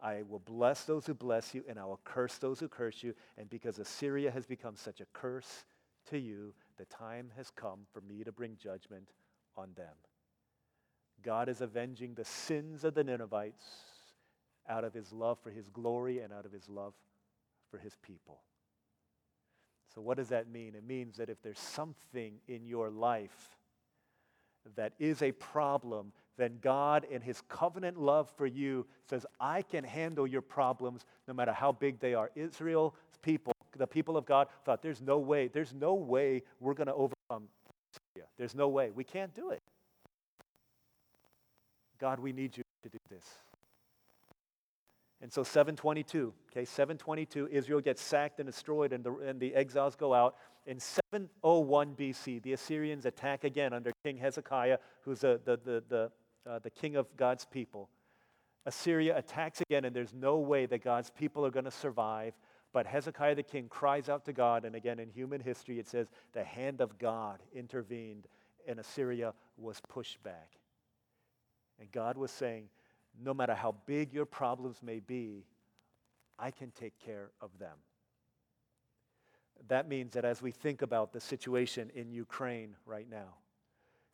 [0.02, 3.14] I will bless those who bless you, and I will curse those who curse you.
[3.38, 5.66] And because Assyria has become such a curse
[6.10, 9.10] to you, the time has come for me to bring judgment
[9.56, 9.96] on them.
[11.22, 13.66] God is avenging the sins of the Ninevites
[14.68, 16.94] out of his love for his glory and out of his love
[17.70, 18.42] for his people.
[19.94, 20.74] So, what does that mean?
[20.76, 23.58] It means that if there's something in your life
[24.76, 29.84] that is a problem then God, in His covenant love for you, says, I can
[29.84, 32.32] handle your problems no matter how big they are.
[32.36, 36.88] Israel's people, the people of God, thought, there's no way, there's no way we're going
[36.88, 37.48] to overcome
[38.16, 38.28] Syria.
[38.38, 38.92] There's no way.
[38.92, 39.62] We can't do it.
[42.00, 43.26] God, we need you to do this.
[45.22, 49.96] And so 722, okay, 722, Israel gets sacked and destroyed, and the, and the exiles
[49.96, 50.36] go out.
[50.66, 56.12] In 701 BC, the Assyrians attack again under King Hezekiah, who's the, the, the, the,
[56.50, 57.90] uh, the king of God's people.
[58.66, 62.34] Assyria attacks again, and there's no way that God's people are going to survive.
[62.74, 66.08] But Hezekiah the king cries out to God, and again in human history it says
[66.34, 68.28] the hand of God intervened,
[68.68, 70.58] and Assyria was pushed back.
[71.80, 72.70] And God was saying,
[73.22, 75.46] no matter how big your problems may be,
[76.40, 77.78] I can take care of them.
[79.68, 83.36] That means that as we think about the situation in Ukraine right now,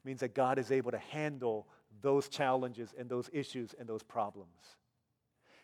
[0.04, 1.68] it means that God is able to handle
[2.02, 4.78] those challenges and those issues and those problems.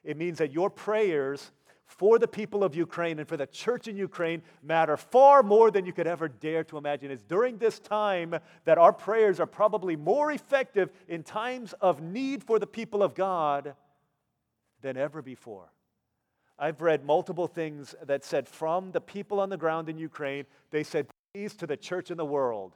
[0.04, 1.52] It means that your prayers
[1.86, 5.86] for the people of Ukraine and for the church in Ukraine matter far more than
[5.86, 7.12] you could ever dare to imagine.
[7.12, 12.44] It's during this time that our prayers are probably more effective in times of need
[12.44, 13.76] for the people of God
[14.82, 15.72] than ever before.
[16.58, 20.84] I've read multiple things that said from the people on the ground in Ukraine, they
[20.84, 22.76] said, please to the church in the world,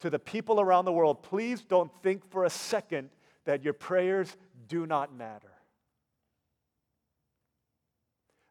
[0.00, 3.08] to the people around the world, please don't think for a second
[3.44, 4.36] that your prayers
[4.68, 5.52] do not matter.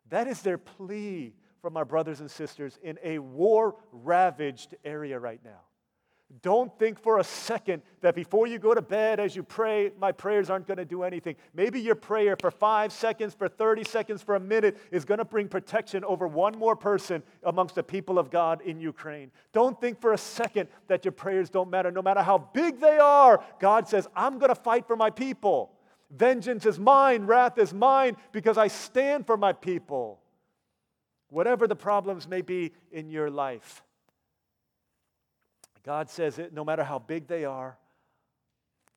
[0.09, 5.41] That is their plea from our brothers and sisters in a war ravaged area right
[5.43, 5.61] now.
[6.41, 10.11] Don't think for a second that before you go to bed, as you pray, my
[10.11, 11.35] prayers aren't going to do anything.
[11.53, 15.25] Maybe your prayer for five seconds, for 30 seconds, for a minute is going to
[15.25, 19.31] bring protection over one more person amongst the people of God in Ukraine.
[19.53, 21.91] Don't think for a second that your prayers don't matter.
[21.91, 25.74] No matter how big they are, God says, I'm going to fight for my people.
[26.09, 30.19] Vengeance is mine, wrath is mine, because I stand for my people.
[31.29, 33.83] Whatever the problems may be in your life,
[35.83, 37.77] God says it, no matter how big they are,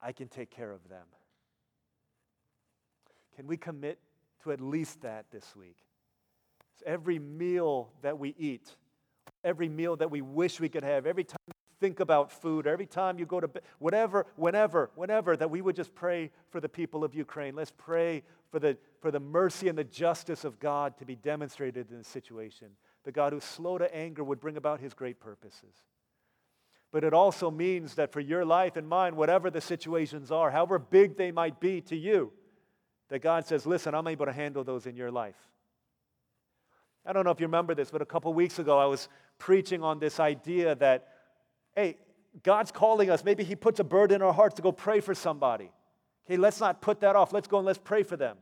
[0.00, 1.06] I can take care of them.
[3.36, 3.98] Can we commit
[4.42, 5.76] to at least that this week?
[6.86, 8.74] Every meal that we eat,
[9.42, 11.38] every meal that we wish we could have, every time
[11.80, 15.76] think about food, every time you go to bed, whatever, whenever, whenever, that we would
[15.76, 17.54] just pray for the people of Ukraine.
[17.54, 21.90] Let's pray for the, for the mercy and the justice of God to be demonstrated
[21.90, 22.68] in this situation.
[23.04, 25.74] The God who's slow to anger would bring about his great purposes.
[26.90, 30.78] But it also means that for your life and mine, whatever the situations are, however
[30.78, 32.32] big they might be to you,
[33.08, 35.36] that God says, listen, I'm able to handle those in your life.
[37.06, 39.82] I don't know if you remember this, but a couple weeks ago I was preaching
[39.82, 41.08] on this idea that
[41.78, 41.96] hey,
[42.42, 43.24] God's calling us.
[43.24, 45.70] Maybe He puts a burden in our hearts to go pray for somebody.
[46.26, 47.32] Okay, let's not put that off.
[47.32, 48.36] Let's go and let's pray for them.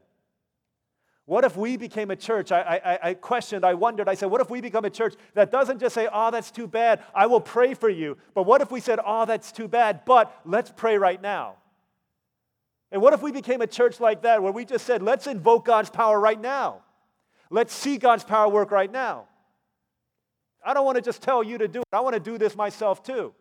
[1.27, 2.51] What if we became a church?
[2.53, 5.51] I, I, I, questioned, I wondered, I said, what if we become a church that
[5.51, 8.17] doesn't just say, oh, that's too bad, I will pray for you.
[8.33, 11.57] But what if we said, oh, that's too bad, but let's pray right now?
[12.93, 15.67] And what if we became a church like that where we just said, let's invoke
[15.67, 16.83] God's power right now?
[17.51, 19.27] Let's see God's power work right now.
[20.67, 21.87] I don't want to just tell you to do it.
[21.93, 23.33] I want to do this myself too.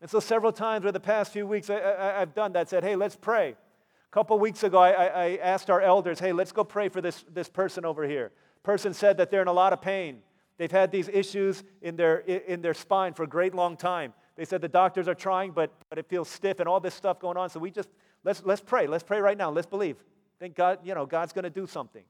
[0.00, 1.74] And so, several times over the past few weeks, I,
[2.18, 2.68] have done that.
[2.68, 3.50] Said, hey, let's pray.
[3.50, 7.24] A couple weeks ago, I, I, asked our elders, hey, let's go pray for this,
[7.34, 8.32] this person over here.
[8.62, 10.20] Person said that they're in a lot of pain.
[10.56, 14.14] They've had these issues in their, in their spine for a great long time.
[14.36, 17.20] They said the doctors are trying, but, but it feels stiff and all this stuff
[17.20, 17.50] going on.
[17.50, 17.88] So we just,
[18.24, 18.86] let's, let's pray.
[18.86, 19.50] Let's pray right now.
[19.50, 19.96] Let's believe.
[20.38, 22.04] Think God, you know, God's going to do something.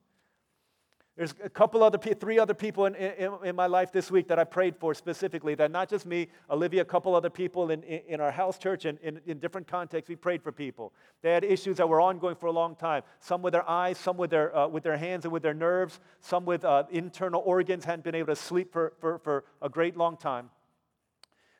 [1.19, 4.39] There's a couple other, three other people in, in, in, my life this week that
[4.39, 5.57] I prayed for specifically.
[5.57, 8.85] That not just me, Olivia, a couple other people in, in, in our house church
[8.85, 10.93] and in, in different contexts, we prayed for people.
[11.23, 13.03] They had issues that were ongoing for a long time.
[13.19, 15.99] Some with their eyes, some with their, uh, with their hands and with their nerves,
[16.21, 19.97] some with uh, internal organs, hadn't been able to sleep for, for, for a great
[19.97, 20.51] long time.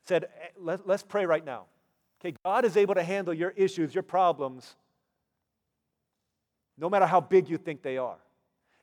[0.05, 1.65] Said, eh, Let, let's pray right now.
[2.21, 4.77] Okay, God is able to handle your issues, your problems,
[6.77, 8.19] no matter how big you think they are.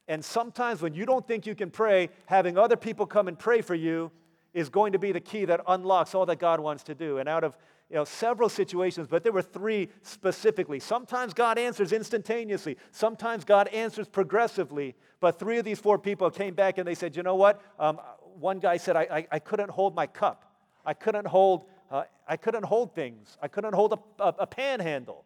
[0.07, 3.61] And sometimes when you don't think you can pray, having other people come and pray
[3.61, 4.11] for you
[4.53, 7.17] is going to be the key that unlocks all that God wants to do.
[7.17, 7.57] And out of
[7.89, 10.79] you know, several situations, but there were three specifically.
[10.79, 14.95] Sometimes God answers instantaneously, sometimes God answers progressively.
[15.19, 17.61] But three of these four people came back and they said, You know what?
[17.79, 17.99] Um,
[18.39, 20.51] one guy said, I, I, I, couldn't hold my cup.
[20.85, 23.37] I couldn't hold, uh, I couldn't hold things.
[23.41, 25.25] I couldn't hold a, a, a panhandle.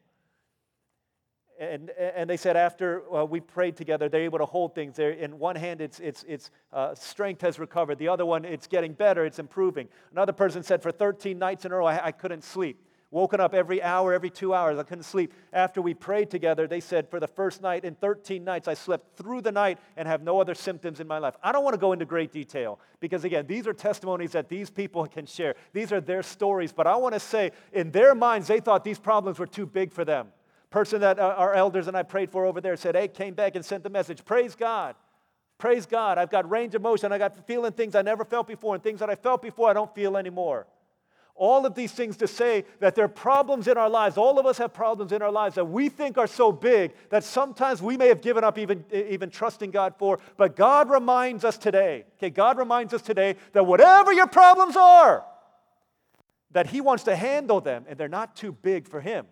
[1.59, 4.95] And, and they said after uh, we prayed together, they're able to hold things.
[4.95, 7.97] They're, in one hand, it's, it's, it's uh, strength has recovered.
[7.97, 9.89] The other one, it's getting better, it's improving.
[10.13, 12.81] Another person said, for 13 nights in a row, I, I couldn't sleep.
[13.11, 14.77] Woken up every hour, every two hours.
[14.77, 15.33] I couldn't sleep.
[15.51, 19.17] After we prayed together, they said, for the first night in 13 nights, I slept
[19.17, 21.35] through the night and have no other symptoms in my life.
[21.43, 24.69] I don't want to go into great detail because, again, these are testimonies that these
[24.69, 25.55] people can share.
[25.73, 26.71] These are their stories.
[26.71, 29.91] But I want to say, in their minds, they thought these problems were too big
[29.91, 30.27] for them.
[30.69, 33.55] Person that uh, our elders and I prayed for over there said, Hey, came back
[33.55, 34.23] and sent the message.
[34.23, 34.95] Praise God.
[35.57, 36.17] Praise God.
[36.17, 37.11] I've got range of motion.
[37.11, 39.73] I got feeling things I never felt before, and things that I felt before I
[39.73, 40.67] don't feel anymore.
[41.35, 44.17] All of these things to say that there are problems in our lives.
[44.17, 47.23] All of us have problems in our lives that we think are so big that
[47.23, 50.19] sometimes we may have given up even, even trusting God for.
[50.35, 55.25] But God reminds us today, okay, God reminds us today that whatever your problems are,
[56.51, 59.25] that He wants to handle them and they're not too big for Him,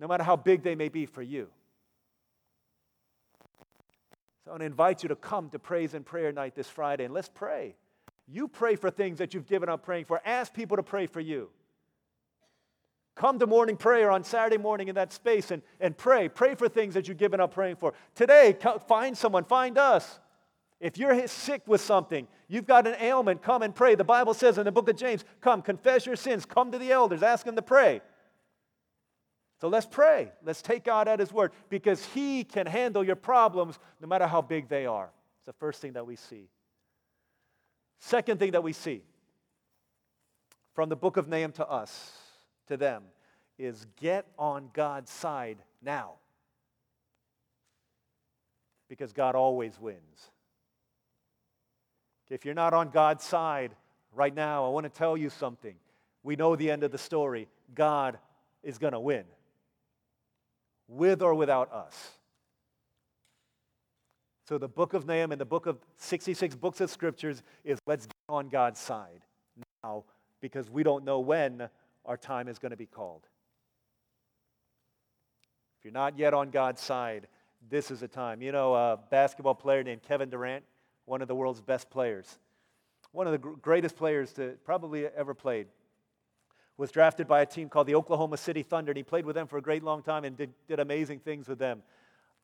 [0.00, 1.48] no matter how big they may be for you.
[4.44, 7.04] So I want to invite you to come to praise and prayer night this Friday
[7.04, 7.76] and let's pray.
[8.26, 10.20] You pray for things that you've given up praying for.
[10.24, 11.50] Ask people to pray for you.
[13.14, 16.28] Come to morning prayer on Saturday morning in that space and, and pray.
[16.28, 17.92] Pray for things that you've given up praying for.
[18.14, 18.56] Today,
[18.88, 20.20] find someone, find us.
[20.80, 23.94] If you're sick with something, you've got an ailment, come and pray.
[23.94, 26.90] The Bible says in the book of James, come, confess your sins, come to the
[26.90, 28.00] elders, ask them to pray.
[29.60, 30.32] So let's pray.
[30.42, 34.40] Let's take God at His word because He can handle your problems no matter how
[34.40, 35.10] big they are.
[35.38, 36.48] It's the first thing that we see.
[37.98, 39.02] Second thing that we see
[40.74, 42.12] from the book of Nahum to us,
[42.68, 43.02] to them,
[43.58, 46.12] is get on God's side now.
[48.88, 50.30] Because God always wins.
[52.30, 53.74] If you're not on God's side
[54.14, 55.74] right now, I want to tell you something.
[56.22, 57.48] We know the end of the story.
[57.74, 58.18] God
[58.62, 59.24] is going to win,
[60.90, 62.10] with or without us.
[64.48, 68.06] So the book of Nahum and the book of 66 books of scriptures is let's
[68.06, 69.20] get on God's side
[69.84, 70.04] now
[70.40, 71.68] because we don't know when
[72.04, 73.22] our time is going to be called.
[75.78, 77.28] If you're not yet on God's side,
[77.70, 78.42] this is a time.
[78.42, 80.64] You know, a basketball player named Kevin Durant,
[81.04, 82.38] one of the world's best players,
[83.12, 85.68] one of the greatest players to probably ever played,
[86.80, 89.46] was drafted by a team called the Oklahoma City Thunder, and he played with them
[89.46, 91.82] for a great long time and did, did amazing things with them.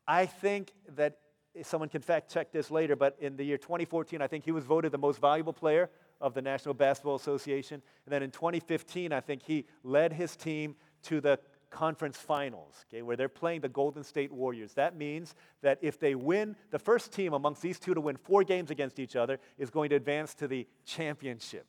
[0.06, 1.16] I think that
[1.56, 4.52] eh, someone can fact check this later, but in the year 2014, I think he
[4.52, 5.88] was voted the most valuable player
[6.20, 7.80] of the National Basketball Association.
[8.04, 11.38] And then in 2015, I think he led his team to the
[11.70, 14.74] conference finals, okay, where they're playing the Golden State Warriors.
[14.74, 18.44] That means that if they win, the first team amongst these two to win four
[18.44, 21.66] games against each other is going to advance to the championship?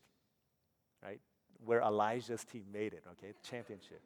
[1.68, 3.34] Where Elijah's team made it, okay?
[3.44, 4.02] Championship.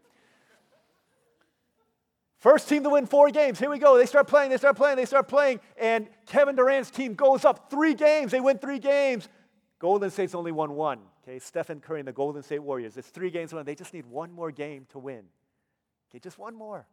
[2.40, 3.60] First team to win four games.
[3.60, 4.00] Here we go.
[4.00, 5.60] They start playing, they start playing, they start playing.
[5.80, 8.32] And Kevin Durant's team goes up three games.
[8.32, 9.30] They win three games.
[9.78, 11.02] Golden State's only won one.
[11.22, 12.98] Okay, Stephen Curry and the Golden State Warriors.
[12.98, 13.64] It's three games won.
[13.64, 15.26] They just need one more game to win.
[16.10, 16.88] Okay, just one more.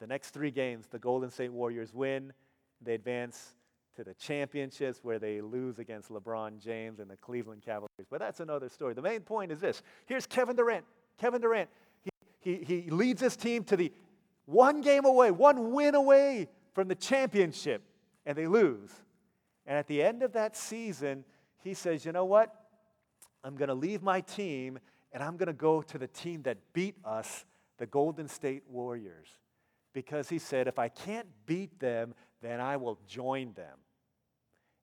[0.00, 2.32] The next three games, the Golden State Warriors win.
[2.80, 3.54] They advance
[3.96, 8.06] to the championships where they lose against LeBron James and the Cleveland Cavaliers.
[8.10, 8.94] But that's another story.
[8.94, 10.84] The main point is this here's Kevin Durant.
[11.18, 11.68] Kevin Durant
[12.40, 13.92] he, he he leads his team to the
[14.46, 17.82] one game away, one win away from the championship,
[18.26, 18.90] and they lose.
[19.66, 21.24] And at the end of that season,
[21.62, 22.54] he says, You know what?
[23.44, 24.78] I'm going to leave my team
[25.12, 27.44] and I'm going to go to the team that beat us,
[27.78, 29.28] the Golden State Warriors.
[29.92, 33.78] Because he said, If I can't beat them, then I will join them.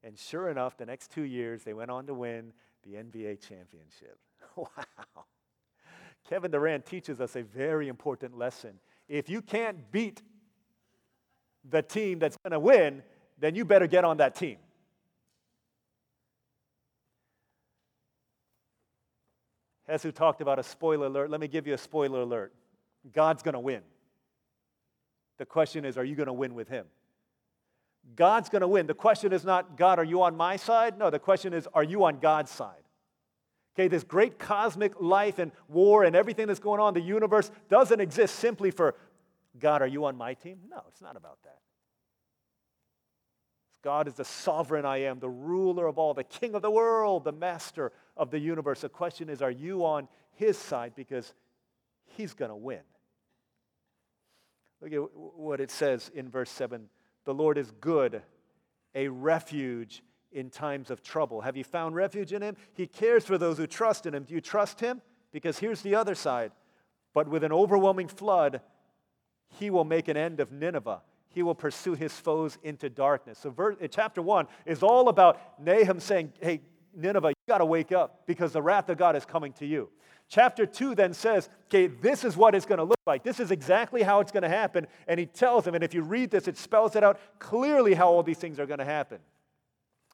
[0.04, 4.18] And sure enough, the next two years, they went on to win the NBA championship.
[4.56, 5.26] wow.
[6.28, 8.80] Kevin Durant teaches us a very important lesson.
[9.08, 10.22] If you can't beat
[11.70, 13.04] the team that's going to win,
[13.38, 14.58] then you better get on that team.
[19.90, 21.32] Hesu talked about a spoiler alert.
[21.32, 22.54] Let me give you a spoiler alert.
[23.12, 23.82] God's going to win.
[25.40, 26.86] The question is, are you going to win with him?
[28.16, 28.88] God's going to win.
[28.88, 30.98] The question is not, God, are you on my side?
[30.98, 32.84] No, the question is, are you on God's side?
[33.76, 38.00] Okay, this great cosmic life and war and everything that's going on, the universe doesn't
[38.00, 38.96] exist simply for
[39.58, 40.60] God, are you on my team?
[40.70, 41.60] No, it's not about that.
[43.82, 47.24] God is the sovereign I am, the ruler of all, the king of the world,
[47.24, 48.82] the master of the universe.
[48.82, 50.94] The question is, are you on his side?
[50.96, 51.34] Because
[52.06, 52.82] he's going to win.
[54.82, 56.90] Look at what it says in verse 7
[57.26, 58.22] The Lord is good,
[58.96, 61.42] a refuge in times of trouble.
[61.42, 62.56] Have you found refuge in him?
[62.74, 64.24] He cares for those who trust in him.
[64.24, 65.02] Do you trust him?
[65.32, 66.52] Because here's the other side.
[67.14, 68.62] But with an overwhelming flood,
[69.58, 71.02] he will make an end of Nineveh.
[71.30, 73.40] He will pursue his foes into darkness.
[73.40, 76.62] So, verse, chapter 1 is all about Nahum saying, Hey,
[76.96, 79.90] Nineveh, you got to wake up because the wrath of God is coming to you.
[80.30, 83.24] Chapter 2 then says, okay, this is what it's going to look like.
[83.24, 84.86] This is exactly how it's going to happen.
[85.08, 88.10] And he tells them, and if you read this, it spells it out clearly how
[88.10, 89.18] all these things are going to happen.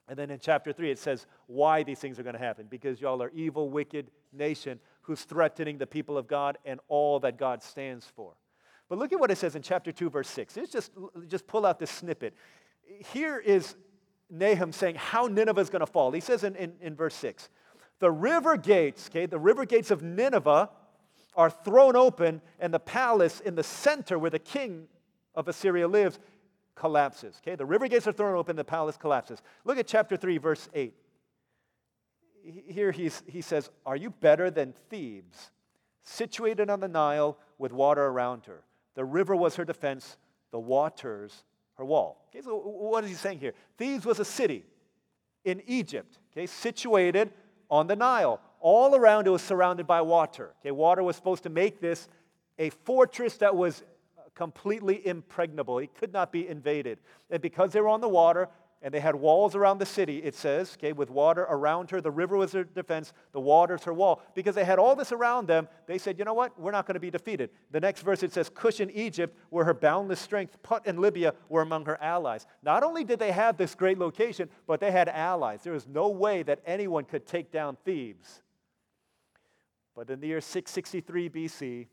[0.08, 3.02] And then in chapter 3, it says why these things are going to happen because
[3.02, 7.62] y'all are evil, wicked nation who's threatening the people of God and all that God
[7.62, 8.34] stands for.
[8.88, 10.56] But look at what it says in chapter 2, verse 6.
[10.56, 10.92] Let's just,
[11.28, 12.36] just pull out this snippet.
[13.12, 13.76] Here is
[14.30, 16.12] Nahum saying how Nineveh is going to fall.
[16.12, 17.50] He says in, in, in verse 6
[18.06, 20.70] the river gates, okay, the river gates of Nineveh
[21.36, 24.86] are thrown open, and the palace in the center where the king
[25.34, 26.20] of Assyria lives
[26.76, 27.42] collapses.
[27.42, 29.42] Okay, the river gates are thrown open, the palace collapses.
[29.64, 30.94] Look at chapter 3, verse 8.
[32.68, 35.50] Here he's, he says, Are you better than Thebes,
[36.04, 38.66] situated on the Nile with water around her?
[38.94, 40.18] The river was her defense,
[40.52, 41.44] the waters
[41.80, 42.28] her wall.
[42.30, 43.56] Okay, so what is he saying here?
[43.80, 44.64] Thebes was a city
[45.44, 47.32] in Egypt, okay, situated
[47.70, 48.42] on the Nile.
[48.60, 50.54] All around it was surrounded by water.
[50.62, 52.08] Okay, water was supposed to make this
[52.58, 53.84] a fortress that was
[54.34, 55.80] completely impregnable.
[55.80, 57.00] It could not be invaded.
[57.30, 58.50] And because they were on the water,
[58.82, 62.02] and they had walls around the city, it says, okay, with water around her.
[62.02, 64.22] The river was her defense, the water's her wall.
[64.36, 66.60] Because they had all this around them, they said, you know what?
[66.60, 67.50] We're not going to be defeated.
[67.72, 70.62] The next verse it says, Cush in Egypt were her boundless strength.
[70.62, 72.46] Put and Libya were among her allies.
[72.62, 75.64] Not only did they have this great location, but they had allies.
[75.64, 78.42] There was no way that anyone could take down Thebes.
[79.96, 81.88] But in the year 663 BC,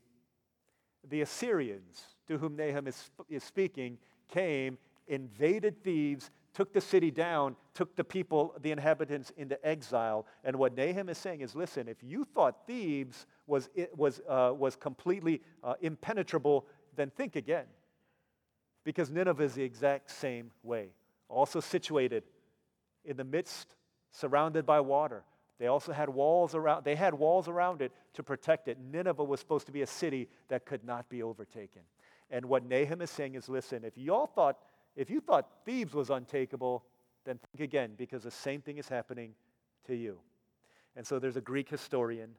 [1.09, 4.77] the Assyrians, to whom Nahum is, is speaking, came,
[5.07, 10.25] invaded Thebes, took the city down, took the people, the inhabitants, into exile.
[10.43, 14.75] And what Nahum is saying is listen, if you thought Thebes was, was, uh, was
[14.75, 17.65] completely uh, impenetrable, then think again.
[18.83, 20.89] Because Nineveh is the exact same way.
[21.29, 22.23] Also situated
[23.05, 23.75] in the midst,
[24.11, 25.23] surrounded by water.
[25.59, 28.77] They also had walls around, they had walls around it to protect it.
[28.79, 31.81] Nineveh was supposed to be a city that could not be overtaken.
[32.29, 34.57] And what Nahum is saying is listen, if y'all thought
[34.95, 36.83] if you thought Thebes was untakeable,
[37.25, 39.33] then think again because the same thing is happening
[39.87, 40.19] to you.
[40.95, 42.31] And so there's a Greek historian.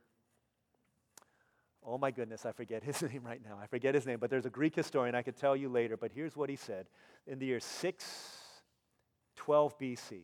[1.84, 3.58] Oh my goodness, I forget his name right now.
[3.60, 5.14] I forget his name, but there's a Greek historian.
[5.14, 6.86] I could tell you later, but here's what he said.
[7.26, 10.22] In the year 612 BC,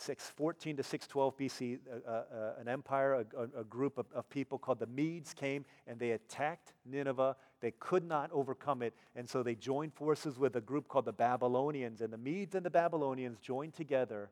[0.00, 4.78] 614 to 612 BC, uh, uh, an empire, a, a group of, of, people called
[4.78, 7.36] the Medes came and they attacked Nineveh.
[7.60, 11.12] They could not overcome it, and so they joined forces with a group called the
[11.12, 12.00] Babylonians.
[12.00, 14.30] And the Medes and the Babylonians joined together,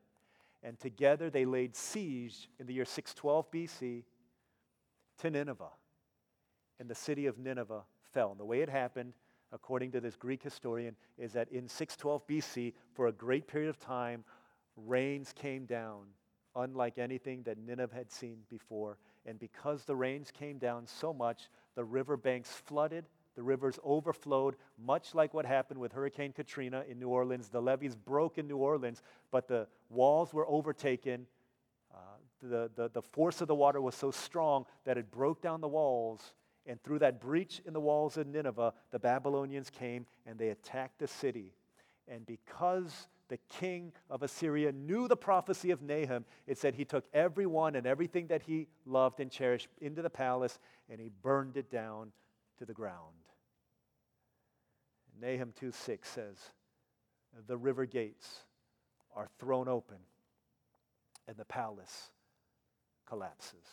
[0.63, 4.05] and together they laid siege in the year 612 BC
[5.19, 5.69] to Nineveh.
[6.81, 8.31] And the city of Nineveh fell.
[8.31, 9.13] And the way it happened,
[9.53, 13.79] according to this Greek historian, is that in 612 BC, for a great period of
[13.79, 14.25] time,
[14.77, 16.05] rains came down,
[16.57, 18.97] unlike anything that Nineveh had seen before.
[19.27, 23.05] And because the rains came down so much, the riverbanks flooded,
[23.39, 27.49] the rivers overflowed, much like what happened with Hurricane Katrina in New Orleans.
[27.49, 31.25] The levees broke in New Orleans, but the walls were overtaken.
[31.95, 31.99] Uh,
[32.43, 35.69] the, the, the force of the water was so strong that it broke down the
[35.69, 36.35] walls.
[36.67, 40.99] And through that breach in the walls of Nineveh, the Babylonians came and they attacked
[40.99, 41.53] the city.
[42.09, 46.25] And because the king of Assyria, knew the prophecy of Nahum.
[46.49, 50.59] It said he took everyone and everything that he loved and cherished into the palace
[50.91, 52.11] and he burned it down
[52.59, 53.15] to the ground.
[55.21, 56.37] Nahum 2 6 says,
[57.47, 58.45] The river gates
[59.15, 59.99] are thrown open
[61.27, 62.11] and the palace
[63.07, 63.65] collapses.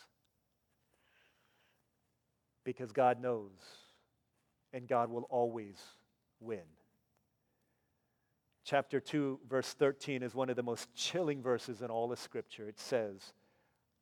[2.64, 3.52] Because God knows
[4.72, 5.76] and God will always
[6.40, 6.64] win.
[8.64, 12.68] Chapter 2, verse 13 is one of the most chilling verses in all of Scripture.
[12.68, 13.32] It says,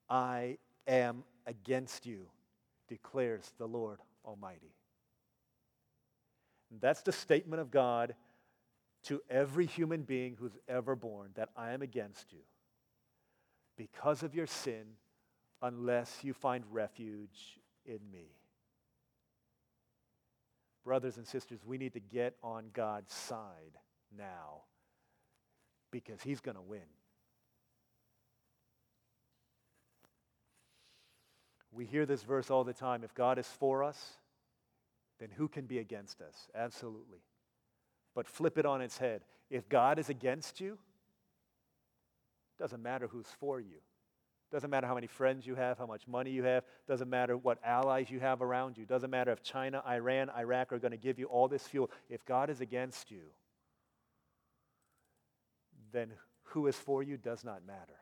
[0.08, 0.56] I
[0.88, 2.26] am against you,
[2.88, 4.74] declares the Lord Almighty.
[6.70, 8.14] That's the statement of God
[9.04, 12.40] to every human being who's ever born that I am against you
[13.76, 14.84] because of your sin,
[15.62, 18.28] unless you find refuge in me.
[20.84, 23.78] Brothers and sisters, we need to get on God's side
[24.16, 24.62] now
[25.90, 26.80] because he's going to win.
[31.72, 33.02] We hear this verse all the time.
[33.02, 34.18] If God is for us,
[35.18, 36.48] then who can be against us?
[36.54, 37.18] Absolutely.
[38.14, 39.22] But flip it on its head.
[39.50, 40.78] If God is against you,
[42.58, 43.78] doesn't matter who's for you.
[44.52, 46.62] Doesn't matter how many friends you have, how much money you have.
[46.86, 48.84] Doesn't matter what allies you have around you.
[48.84, 51.90] Doesn't matter if China, Iran, Iraq are going to give you all this fuel.
[52.08, 53.22] If God is against you,
[55.92, 56.12] then
[56.42, 57.98] who is for you does not matter.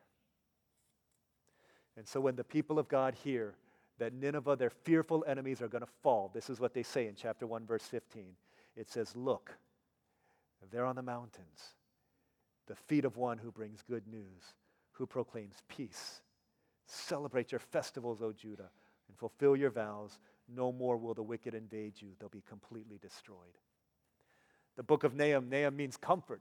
[1.96, 3.54] And so when the people of God hear
[3.98, 7.14] that Nineveh, their fearful enemies, are going to fall, this is what they say in
[7.14, 8.24] chapter 1, verse 15.
[8.76, 9.52] It says, Look,
[10.70, 11.76] there on the mountains,
[12.66, 14.54] the feet of one who brings good news,
[14.92, 16.20] who proclaims peace.
[16.86, 18.70] Celebrate your festivals, O Judah,
[19.08, 20.18] and fulfill your vows.
[20.48, 23.38] No more will the wicked invade you, they'll be completely destroyed.
[24.76, 26.40] The book of Nahum, Nahum means comfort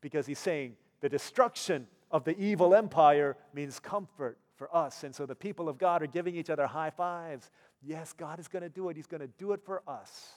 [0.00, 5.02] because he's saying the destruction of the evil empire means comfort for us.
[5.02, 7.50] And so the people of God are giving each other high fives.
[7.82, 8.96] Yes, God is going to do it.
[8.96, 10.34] He's going to do it for us.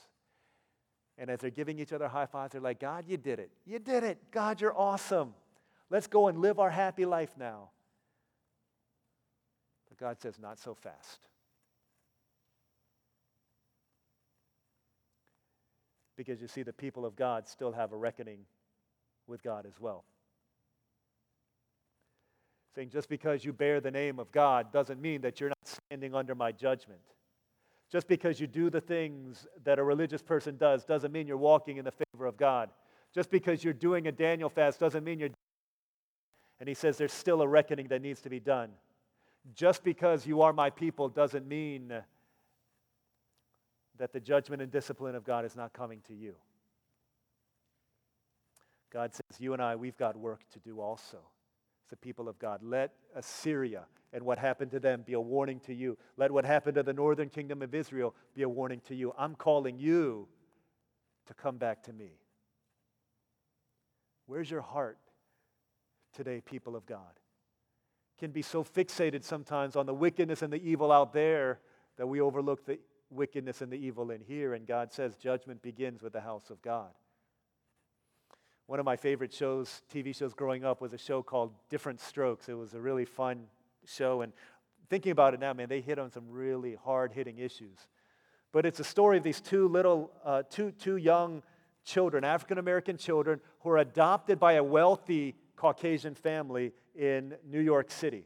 [1.16, 3.52] And as they're giving each other high fives, they're like, God, you did it.
[3.64, 4.18] You did it.
[4.32, 5.32] God, you're awesome.
[5.90, 7.70] Let's go and live our happy life now.
[9.88, 11.20] But God says, not so fast.
[16.16, 18.40] Because you see, the people of God still have a reckoning
[19.28, 20.02] with God as well.
[22.76, 26.14] Saying just because you bear the name of God doesn't mean that you're not standing
[26.14, 27.00] under my judgment.
[27.90, 31.78] Just because you do the things that a religious person does doesn't mean you're walking
[31.78, 32.68] in the favor of God.
[33.14, 35.30] Just because you're doing a Daniel fast doesn't mean you're.
[36.60, 38.68] And he says there's still a reckoning that needs to be done.
[39.54, 41.94] Just because you are my people doesn't mean
[43.96, 46.34] that the judgment and discipline of God is not coming to you.
[48.92, 51.20] God says, You and I, we've got work to do also.
[51.90, 55.74] The people of God, let Assyria and what happened to them be a warning to
[55.74, 55.98] you.
[56.16, 59.12] Let what happened to the northern kingdom of Israel be a warning to you.
[59.18, 60.26] I'm calling you
[61.26, 62.12] to come back to me.
[64.26, 64.98] Where's your heart
[66.12, 67.20] today, people of God?
[68.18, 71.60] Can be so fixated sometimes on the wickedness and the evil out there
[71.98, 72.78] that we overlook the
[73.10, 74.54] wickedness and the evil in here.
[74.54, 76.90] And God says judgment begins with the house of God.
[78.66, 82.48] One of my favorite shows, TV shows growing up, was a show called Diff'rent Strokes.
[82.48, 83.44] It was a really fun
[83.84, 84.22] show.
[84.22, 84.32] And
[84.90, 87.78] thinking about it now, man, they hit on some really hard hitting issues.
[88.50, 91.44] But it's a story of these two little, uh, two, two young
[91.84, 97.92] children, African American children, who are adopted by a wealthy Caucasian family in New York
[97.92, 98.24] City.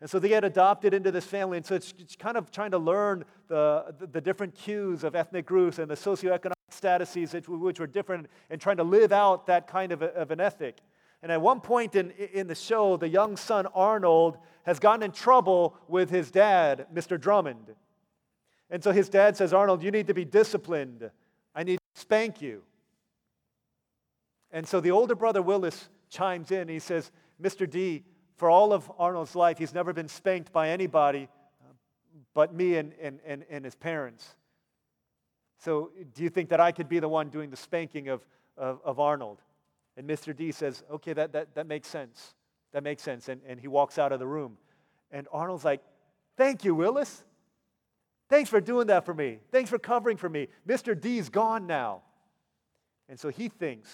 [0.00, 1.58] And so they get adopted into this family.
[1.58, 5.14] And so it's, it's kind of trying to learn the, the, the, different cues of
[5.14, 9.66] ethnic groups and the socioeconomic statuses which were different and trying to live out that
[9.66, 10.78] kind of, a, of an ethic.
[11.22, 15.12] And at one point in, in the show, the young son Arnold has gotten in
[15.12, 17.20] trouble with his dad, Mr.
[17.20, 17.74] Drummond.
[18.70, 21.10] And so his dad says, Arnold, you need to be disciplined.
[21.54, 22.62] I need to spank you.
[24.50, 26.68] And so the older brother Willis chimes in.
[26.68, 27.10] He says,
[27.40, 27.68] Mr.
[27.68, 28.04] D,
[28.36, 31.28] for all of Arnold's life, he's never been spanked by anybody
[31.62, 31.72] uh,
[32.34, 34.34] but me and, and, and, and his parents.
[35.62, 38.80] So, do you think that I could be the one doing the spanking of, of,
[38.84, 39.38] of Arnold?
[39.96, 40.34] And Mr.
[40.34, 42.34] D says, Okay, that, that, that makes sense.
[42.72, 43.28] That makes sense.
[43.28, 44.56] And, and he walks out of the room.
[45.12, 45.80] And Arnold's like,
[46.36, 47.22] Thank you, Willis.
[48.28, 49.38] Thanks for doing that for me.
[49.52, 50.48] Thanks for covering for me.
[50.66, 51.00] Mr.
[51.00, 52.02] D's gone now.
[53.08, 53.88] And so he thinks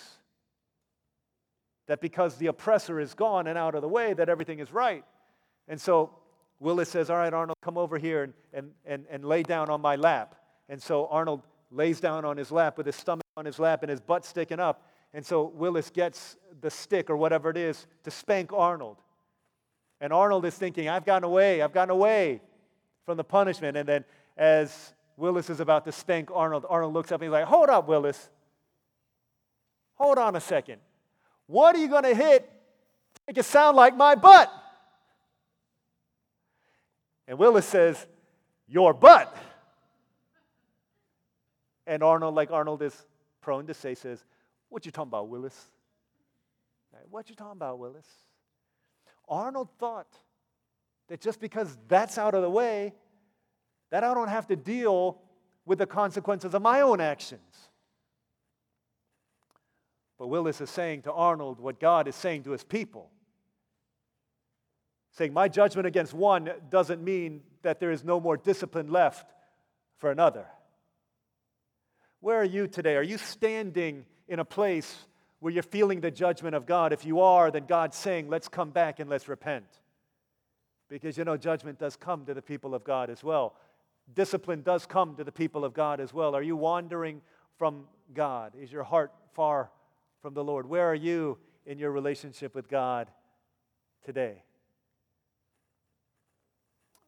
[1.87, 5.05] that because the oppressor is gone and out of the way, that everything is right.
[5.67, 6.17] And so
[6.61, 9.83] Willis says, All right, Arnold, come over here and, and, and, and lay down on
[9.83, 10.35] my lap.
[10.71, 13.91] And so Arnold lays down on his lap with his stomach on his lap and
[13.91, 14.83] his butt sticking up.
[15.15, 18.99] And so Willis gets the stick or whatever it is to spank Arnold.
[20.01, 22.41] And Arnold is thinking, I've gotten away, I've gotten away
[23.05, 23.77] from the punishment.
[23.77, 24.05] And then
[24.37, 27.89] as Willis is about to spank Arnold, Arnold looks up and he's like, Hold up,
[27.89, 28.31] Willis.
[29.95, 30.81] Hold on a second.
[31.47, 32.43] What are you going to hit
[33.15, 34.53] to make it sound like my butt?
[37.27, 38.07] And Willis says,
[38.69, 39.35] Your butt.
[41.89, 43.07] And Arnold, like Arnold is
[43.41, 44.23] prone to say, says,
[44.69, 45.59] What you talking about, Willis?
[47.11, 48.07] What you talking about, Willis?
[49.27, 50.15] Arnold thought
[51.09, 52.93] that just because that's out of the way,
[53.91, 55.19] that I don't have to deal
[55.65, 57.71] with the consequences of my own actions.
[60.19, 63.11] But Willis is saying to Arnold what God is saying to his people.
[65.13, 69.33] Saying, My judgment against one doesn't mean that there is no more discipline left
[69.97, 70.45] for another.
[72.21, 72.97] Where are you today?
[72.97, 75.07] Are you standing in a place
[75.41, 76.93] where you're feeling the judgment of God?
[76.93, 79.67] If you are, then God's saying, Let's come back and let's repent.
[80.89, 83.55] Because you know, judgment does come to the people of God as well.
[84.15, 86.35] Discipline does come to the people of God as well.
[86.35, 87.21] Are you wandering
[87.59, 88.55] from God?
[88.59, 89.71] Is your heart far
[90.23, 90.67] from the Lord?
[90.67, 93.11] Where are you in your relationship with God
[94.05, 94.43] today?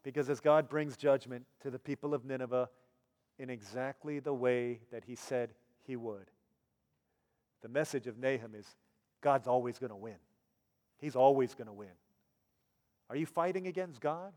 [0.02, 2.68] Because as God brings judgment to the people of Nineveh
[3.40, 5.54] in exactly the way that he said
[5.86, 6.30] he would,
[7.62, 8.66] the message of Nahum is
[9.22, 10.16] God's always going to win.
[10.98, 11.88] He's always going to win.
[13.08, 14.32] Are you fighting against God?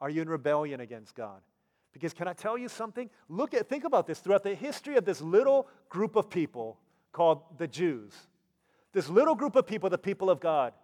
[0.00, 1.40] Are you in rebellion against God?
[1.92, 3.10] Because can I tell you something?
[3.28, 6.78] Look at think about this throughout the history of this little group of people
[7.10, 8.14] called the Jews.
[8.92, 10.74] This little group of people, the people of God.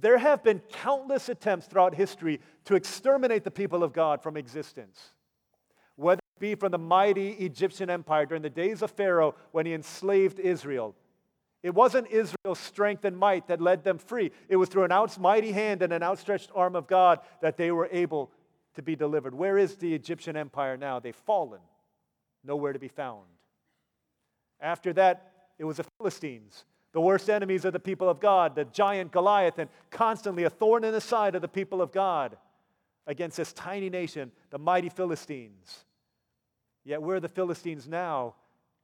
[0.00, 5.13] There have been countless attempts throughout history to exterminate the people of God from existence.
[6.44, 10.94] Be from the mighty Egyptian empire during the days of Pharaoh when he enslaved Israel,
[11.62, 14.30] it wasn't Israel's strength and might that led them free.
[14.50, 17.70] It was through an out, mighty hand and an outstretched arm of God that they
[17.70, 18.30] were able
[18.74, 19.34] to be delivered.
[19.34, 21.00] Where is the Egyptian empire now?
[21.00, 21.60] They've fallen,
[22.44, 23.24] nowhere to be found.
[24.60, 28.66] After that, it was the Philistines, the worst enemies of the people of God, the
[28.66, 32.36] giant Goliath, and constantly a thorn in the side of the people of God
[33.06, 35.86] against this tiny nation, the mighty Philistines.
[36.84, 38.34] Yet, where are the Philistines now?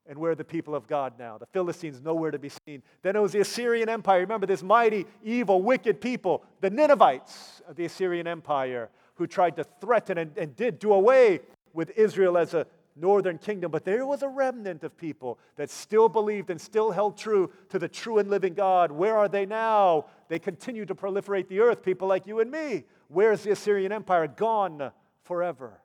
[0.06, 1.38] And where are the people of God now?
[1.38, 2.82] The Philistines nowhere to be seen.
[3.02, 4.20] Then it was the Assyrian Empire.
[4.20, 9.64] Remember this mighty, evil, wicked people, the Ninevites of the Assyrian Empire, who tried to
[9.80, 11.40] threaten and, and did do away
[11.74, 13.70] with Israel as a northern kingdom.
[13.70, 17.78] But there was a remnant of people that still believed and still held true to
[17.78, 18.90] the true and living God.
[18.90, 20.06] Where are they now?
[20.28, 22.84] They continue to proliferate the earth, people like you and me.
[23.08, 24.26] Where's the Assyrian Empire?
[24.26, 24.90] Gone
[25.22, 25.80] forever.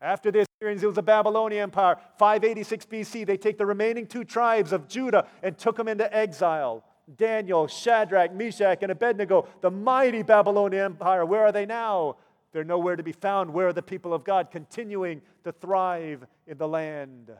[0.00, 1.96] After the Assyrians, it was the Babylonian Empire.
[2.18, 6.84] 586 BC, they take the remaining two tribes of Judah and took them into exile.
[7.16, 11.24] Daniel, Shadrach, Meshach, and Abednego, the mighty Babylonian Empire.
[11.24, 12.16] Where are they now?
[12.52, 13.52] They're nowhere to be found.
[13.52, 17.30] Where are the people of God continuing to thrive in the land?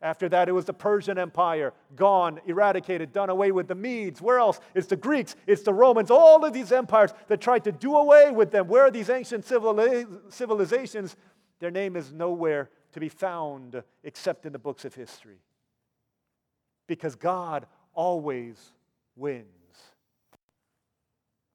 [0.00, 4.20] After that, it was the Persian Empire, gone, eradicated, done away with the Medes.
[4.20, 4.58] Where else?
[4.74, 8.32] It's the Greeks, it's the Romans, all of these empires that tried to do away
[8.32, 8.66] with them.
[8.66, 11.16] Where are these ancient civilizations?
[11.62, 15.38] Their name is nowhere to be found except in the books of history.
[16.88, 18.56] Because God always
[19.14, 19.46] wins.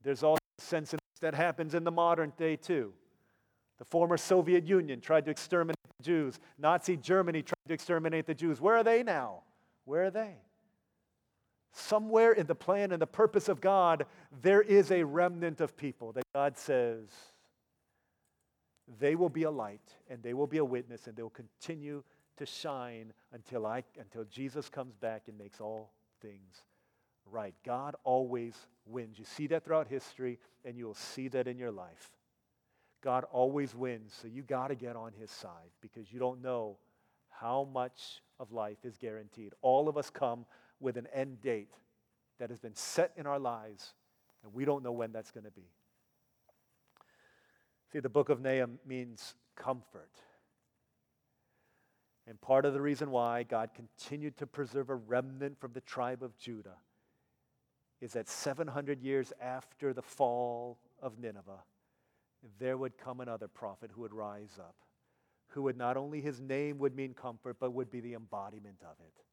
[0.03, 2.93] There's also a sense in that happens in the modern day too.
[3.79, 6.39] The former Soviet Union tried to exterminate the Jews.
[6.57, 8.61] Nazi Germany tried to exterminate the Jews.
[8.61, 9.41] Where are they now?
[9.83, 10.35] Where are they?
[11.73, 14.05] Somewhere in the plan and the purpose of God,
[14.41, 17.09] there is a remnant of people that God says,
[18.99, 22.03] they will be a light and they will be a witness and they will continue
[22.37, 26.63] to shine until I until Jesus comes back and makes all things
[27.31, 27.55] right.
[27.65, 29.19] God always wins.
[29.19, 32.11] You see that throughout history and you'll see that in your life.
[33.03, 36.77] God always wins, so you got to get on his side because you don't know
[37.29, 39.53] how much of life is guaranteed.
[39.61, 40.45] All of us come
[40.79, 41.73] with an end date
[42.39, 43.93] that has been set in our lives,
[44.43, 45.69] and we don't know when that's going to be.
[47.91, 50.11] See, the book of Nahum means comfort.
[52.27, 56.21] And part of the reason why God continued to preserve a remnant from the tribe
[56.21, 56.75] of Judah
[58.01, 61.63] is that 700 years after the fall of Nineveh,
[62.59, 64.75] there would come another prophet who would rise up,
[65.47, 68.99] who would not only his name would mean comfort, but would be the embodiment of
[68.99, 69.23] it.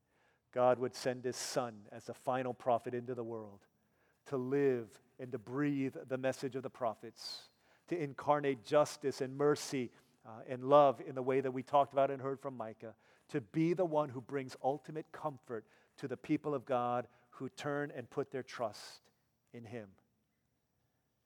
[0.53, 3.67] God would send his son as the final prophet into the world
[4.27, 4.87] to live
[5.19, 7.49] and to breathe the message of the prophets
[7.89, 9.91] to incarnate justice and mercy
[10.27, 12.95] uh, and love in the way that we talked about and heard from Micah,
[13.29, 15.65] to be the one who brings ultimate comfort
[15.99, 19.01] to the people of God who turn and put their trust
[19.53, 19.89] in Him.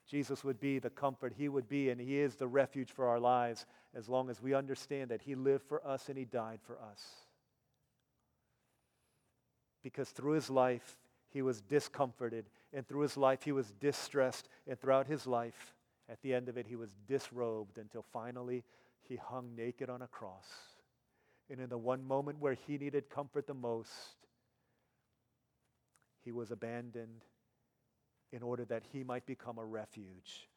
[0.07, 1.35] Jesus would be the comfort.
[1.37, 4.55] He would be, and He is the refuge for our lives as long as we
[4.55, 7.03] understand that He lived for us and He died for us.
[9.83, 10.97] Because through His life,
[11.29, 15.75] He was discomforted, and through His life, He was distressed, and throughout His life,
[16.09, 18.65] at the end of it, he was disrobed until finally
[19.03, 20.47] he hung naked on a cross.
[21.51, 24.17] And in the one moment where he needed comfort the most,
[26.25, 27.25] he was abandoned
[28.33, 30.49] in order that he might become a refuge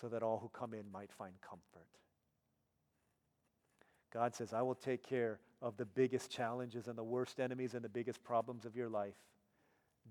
[0.00, 1.86] so that all who come in might find comfort.
[4.12, 7.84] God says, I will take care of the biggest challenges and the worst enemies and
[7.84, 9.14] the biggest problems of your life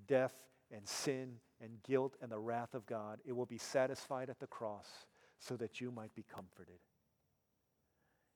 [0.07, 0.33] death
[0.75, 4.47] and sin and guilt and the wrath of God, it will be satisfied at the
[4.47, 4.87] cross
[5.39, 6.79] so that you might be comforted.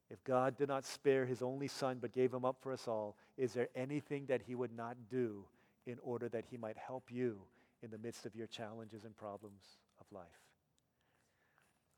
[0.10, 3.16] If God did not spare his only son but gave him up for us all,
[3.38, 5.46] is there anything that he would not do
[5.86, 7.42] in order that he might help you
[7.82, 9.64] in the midst of your challenges and problems
[10.00, 10.26] of life?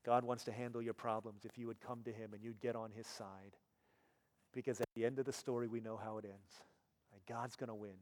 [0.06, 2.76] God wants to handle your problems if you would come to him and you'd get
[2.76, 3.56] on his side.
[4.54, 6.62] Because at the end of the story, we know how it ends.
[7.28, 7.98] God's going to win.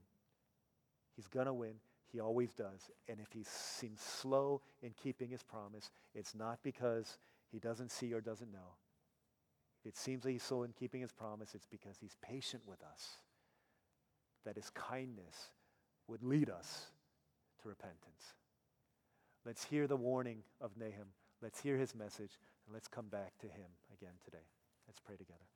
[1.15, 1.75] He's going to win.
[2.13, 2.91] He always does.
[3.09, 7.17] And if he seems slow in keeping his promise, it's not because
[7.51, 8.77] he doesn't see or doesn't know.
[9.83, 12.81] If it seems like he's slow in keeping his promise, it's because he's patient with
[12.83, 13.17] us.
[14.45, 15.49] That his kindness
[16.07, 16.87] would lead us
[17.63, 18.35] to repentance.
[19.45, 21.09] Let's hear the warning of Nahum.
[21.41, 24.45] Let's hear his message, and let's come back to him again today.
[24.87, 25.52] Let's pray together.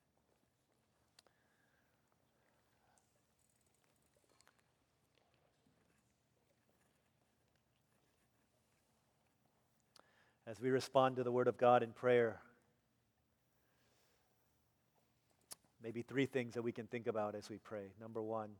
[10.49, 12.39] As we respond to the Word of God in prayer,
[15.83, 17.91] maybe three things that we can think about as we pray.
[17.99, 18.51] Number one,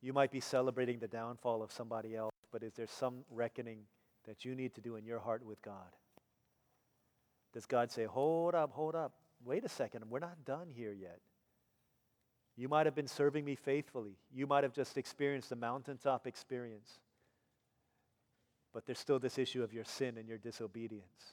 [0.00, 3.80] you might be celebrating the downfall of somebody else, but is there some reckoning
[4.26, 5.96] that you need to do in your heart with God?
[7.52, 9.12] Does God say, hold up, hold up,
[9.44, 11.20] wait a second, we're not done here yet?
[12.56, 14.16] You might have been serving me faithfully.
[14.32, 17.00] You might have just experienced the mountaintop experience.
[18.74, 21.32] But there's still this issue of your sin and your disobedience.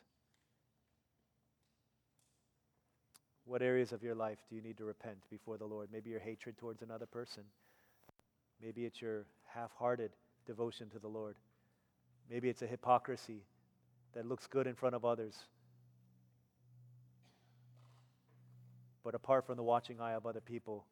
[3.46, 5.90] What areas of your life do you need to repent before the Lord?
[5.92, 7.44] Maybe your hatred towards another person.
[8.62, 10.12] Maybe it's your half hearted
[10.46, 11.36] devotion to the Lord.
[12.30, 13.42] Maybe it's a hypocrisy
[14.14, 15.36] that looks good in front of others.
[19.04, 20.86] But apart from the watching eye of other people,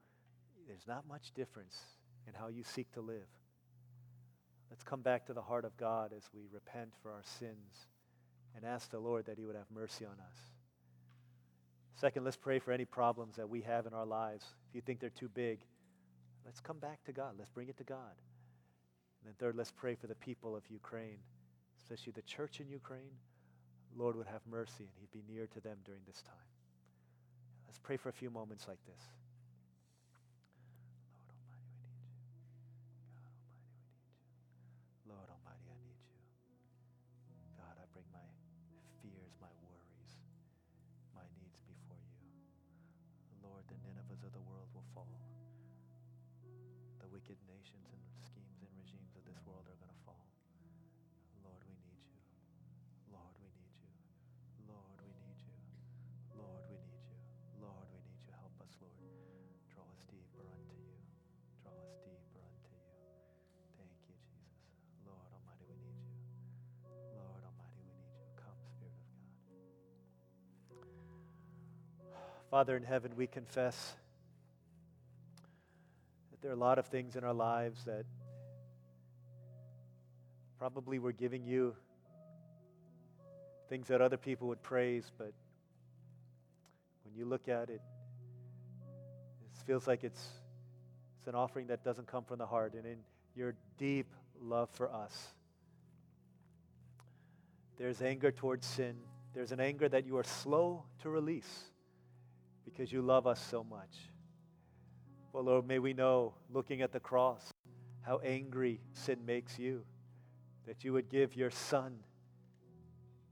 [0.67, 1.79] there's not much difference
[2.27, 3.27] in how you seek to live.
[4.69, 7.87] Let's come back to the heart of God as we repent for our sins
[8.55, 10.37] and ask the Lord that He would have mercy on us.
[11.95, 14.45] Second, let's pray for any problems that we have in our lives.
[14.69, 15.59] If you think they're too big,
[16.45, 17.33] let's come back to God.
[17.37, 18.15] Let's bring it to God.
[19.21, 21.19] And then third, let's pray for the people of Ukraine,
[21.77, 23.17] especially the church in Ukraine.
[23.97, 26.35] Lord would have mercy and He'd be near to them during this time.
[27.67, 29.03] Let's pray for a few moments like this.
[43.39, 45.07] Lord, the Ninevehs of the world will fall.
[46.99, 50.27] The wicked nations and schemes and regimes of this world are going to fall.
[51.39, 51.78] Lord, we
[72.49, 73.93] Father in heaven, we confess
[76.31, 78.05] that there are a lot of things in our lives that
[80.57, 81.75] probably we're giving you
[83.69, 85.31] things that other people would praise, but
[87.03, 87.81] when you look at it,
[89.43, 90.27] it feels like it's,
[91.19, 92.73] it's an offering that doesn't come from the heart.
[92.73, 92.97] And in
[93.35, 95.27] your deep love for us,
[97.77, 98.95] there's anger towards sin.
[99.35, 101.69] There's an anger that you are slow to release
[102.69, 104.09] because you love us so much.
[105.33, 107.53] Well, Lord, may we know, looking at the cross,
[108.01, 109.83] how angry sin makes you,
[110.65, 111.99] that you would give your Son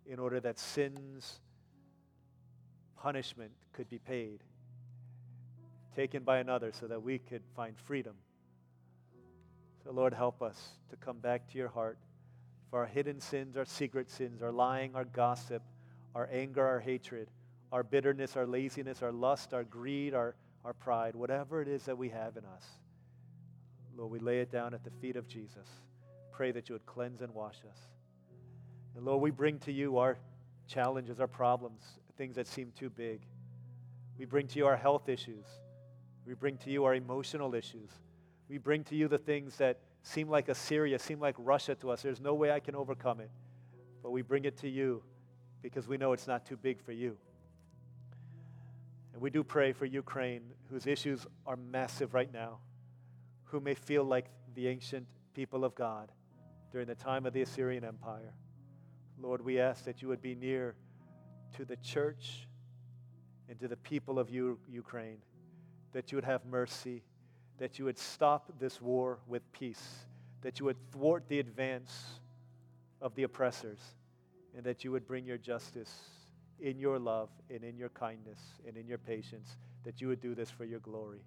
[0.06, 1.40] in order that sin's
[2.96, 4.44] punishment could be paid,
[5.96, 8.16] taken by another so that we could find freedom.
[9.84, 11.98] So, Lord, help us to come back to your heart
[12.70, 15.64] for our hidden sins, our secret sins, our lying, our gossip,
[16.14, 17.30] our anger, our hatred,
[17.72, 20.36] our bitterness, our laziness, our lust, our greed, our
[20.68, 22.66] our pride, whatever it is that we have in us.
[23.96, 25.66] Lord, we lay it down at the feet of Jesus.
[26.30, 27.80] Pray that you would cleanse and wash us.
[28.94, 30.18] And Lord, we bring to you our
[30.68, 31.84] challenges, our problems,
[32.18, 33.22] things that seem too big.
[34.20, 35.46] We bring to you our health issues.
[36.26, 37.90] We bring to you our emotional issues.
[38.50, 42.02] We bring to you the things that seem like Assyria, seem like Russia to us.
[42.02, 43.32] There's no way I can overcome it.
[44.04, 45.02] But we bring it to you
[45.62, 47.18] because we know it's not too big for you.
[49.18, 52.60] And we do pray for Ukraine, whose issues are massive right now,
[53.46, 56.12] who may feel like the ancient people of God
[56.72, 58.36] during the time of the Assyrian Empire.
[59.20, 60.76] Lord, we ask that you would be near
[61.56, 62.48] to the church
[63.50, 65.18] and to the people of U- Ukraine,
[65.94, 67.02] that you would have mercy,
[67.58, 70.06] that you would stop this war with peace,
[70.42, 72.20] that you would thwart the advance
[73.02, 73.80] of the oppressors,
[74.56, 76.17] and that you would bring your justice
[76.60, 80.36] in your love and in your kindness and in your patience that you would do
[80.36, 81.22] this for your glory.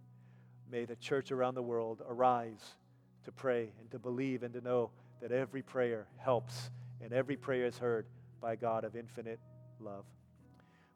[0.71, 2.77] May the church around the world arise
[3.25, 6.71] to pray and to believe and to know that every prayer helps
[7.01, 8.07] and every prayer is heard
[8.41, 9.41] by God of infinite
[9.81, 10.05] love.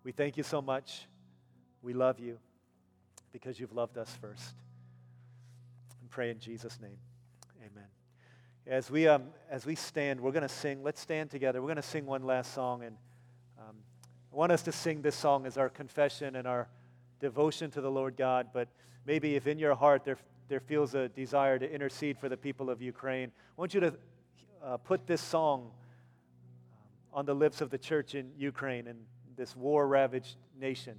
[0.02, 1.06] We thank you so much.
[1.82, 2.38] We love you
[3.32, 4.54] because you've loved us first.
[6.00, 6.98] And pray in Jesus' name.
[7.60, 7.88] Amen.
[8.66, 10.82] As we, um, as we stand, we're going to sing.
[10.82, 11.60] Let's stand together.
[11.60, 12.84] We're going to sing one last song.
[12.84, 12.96] And
[14.34, 16.66] I want us to sing this song as our confession and our
[17.20, 18.66] devotion to the Lord God, but
[19.06, 20.18] maybe if in your heart there,
[20.48, 23.94] there feels a desire to intercede for the people of Ukraine, I want you to
[24.60, 25.70] uh, put this song
[27.12, 28.98] on the lips of the church in Ukraine and
[29.36, 30.96] this war ravaged nation,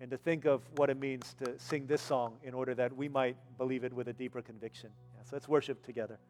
[0.00, 3.08] and to think of what it means to sing this song in order that we
[3.08, 4.90] might believe it with a deeper conviction.
[5.16, 6.20] Yeah, so let's worship together.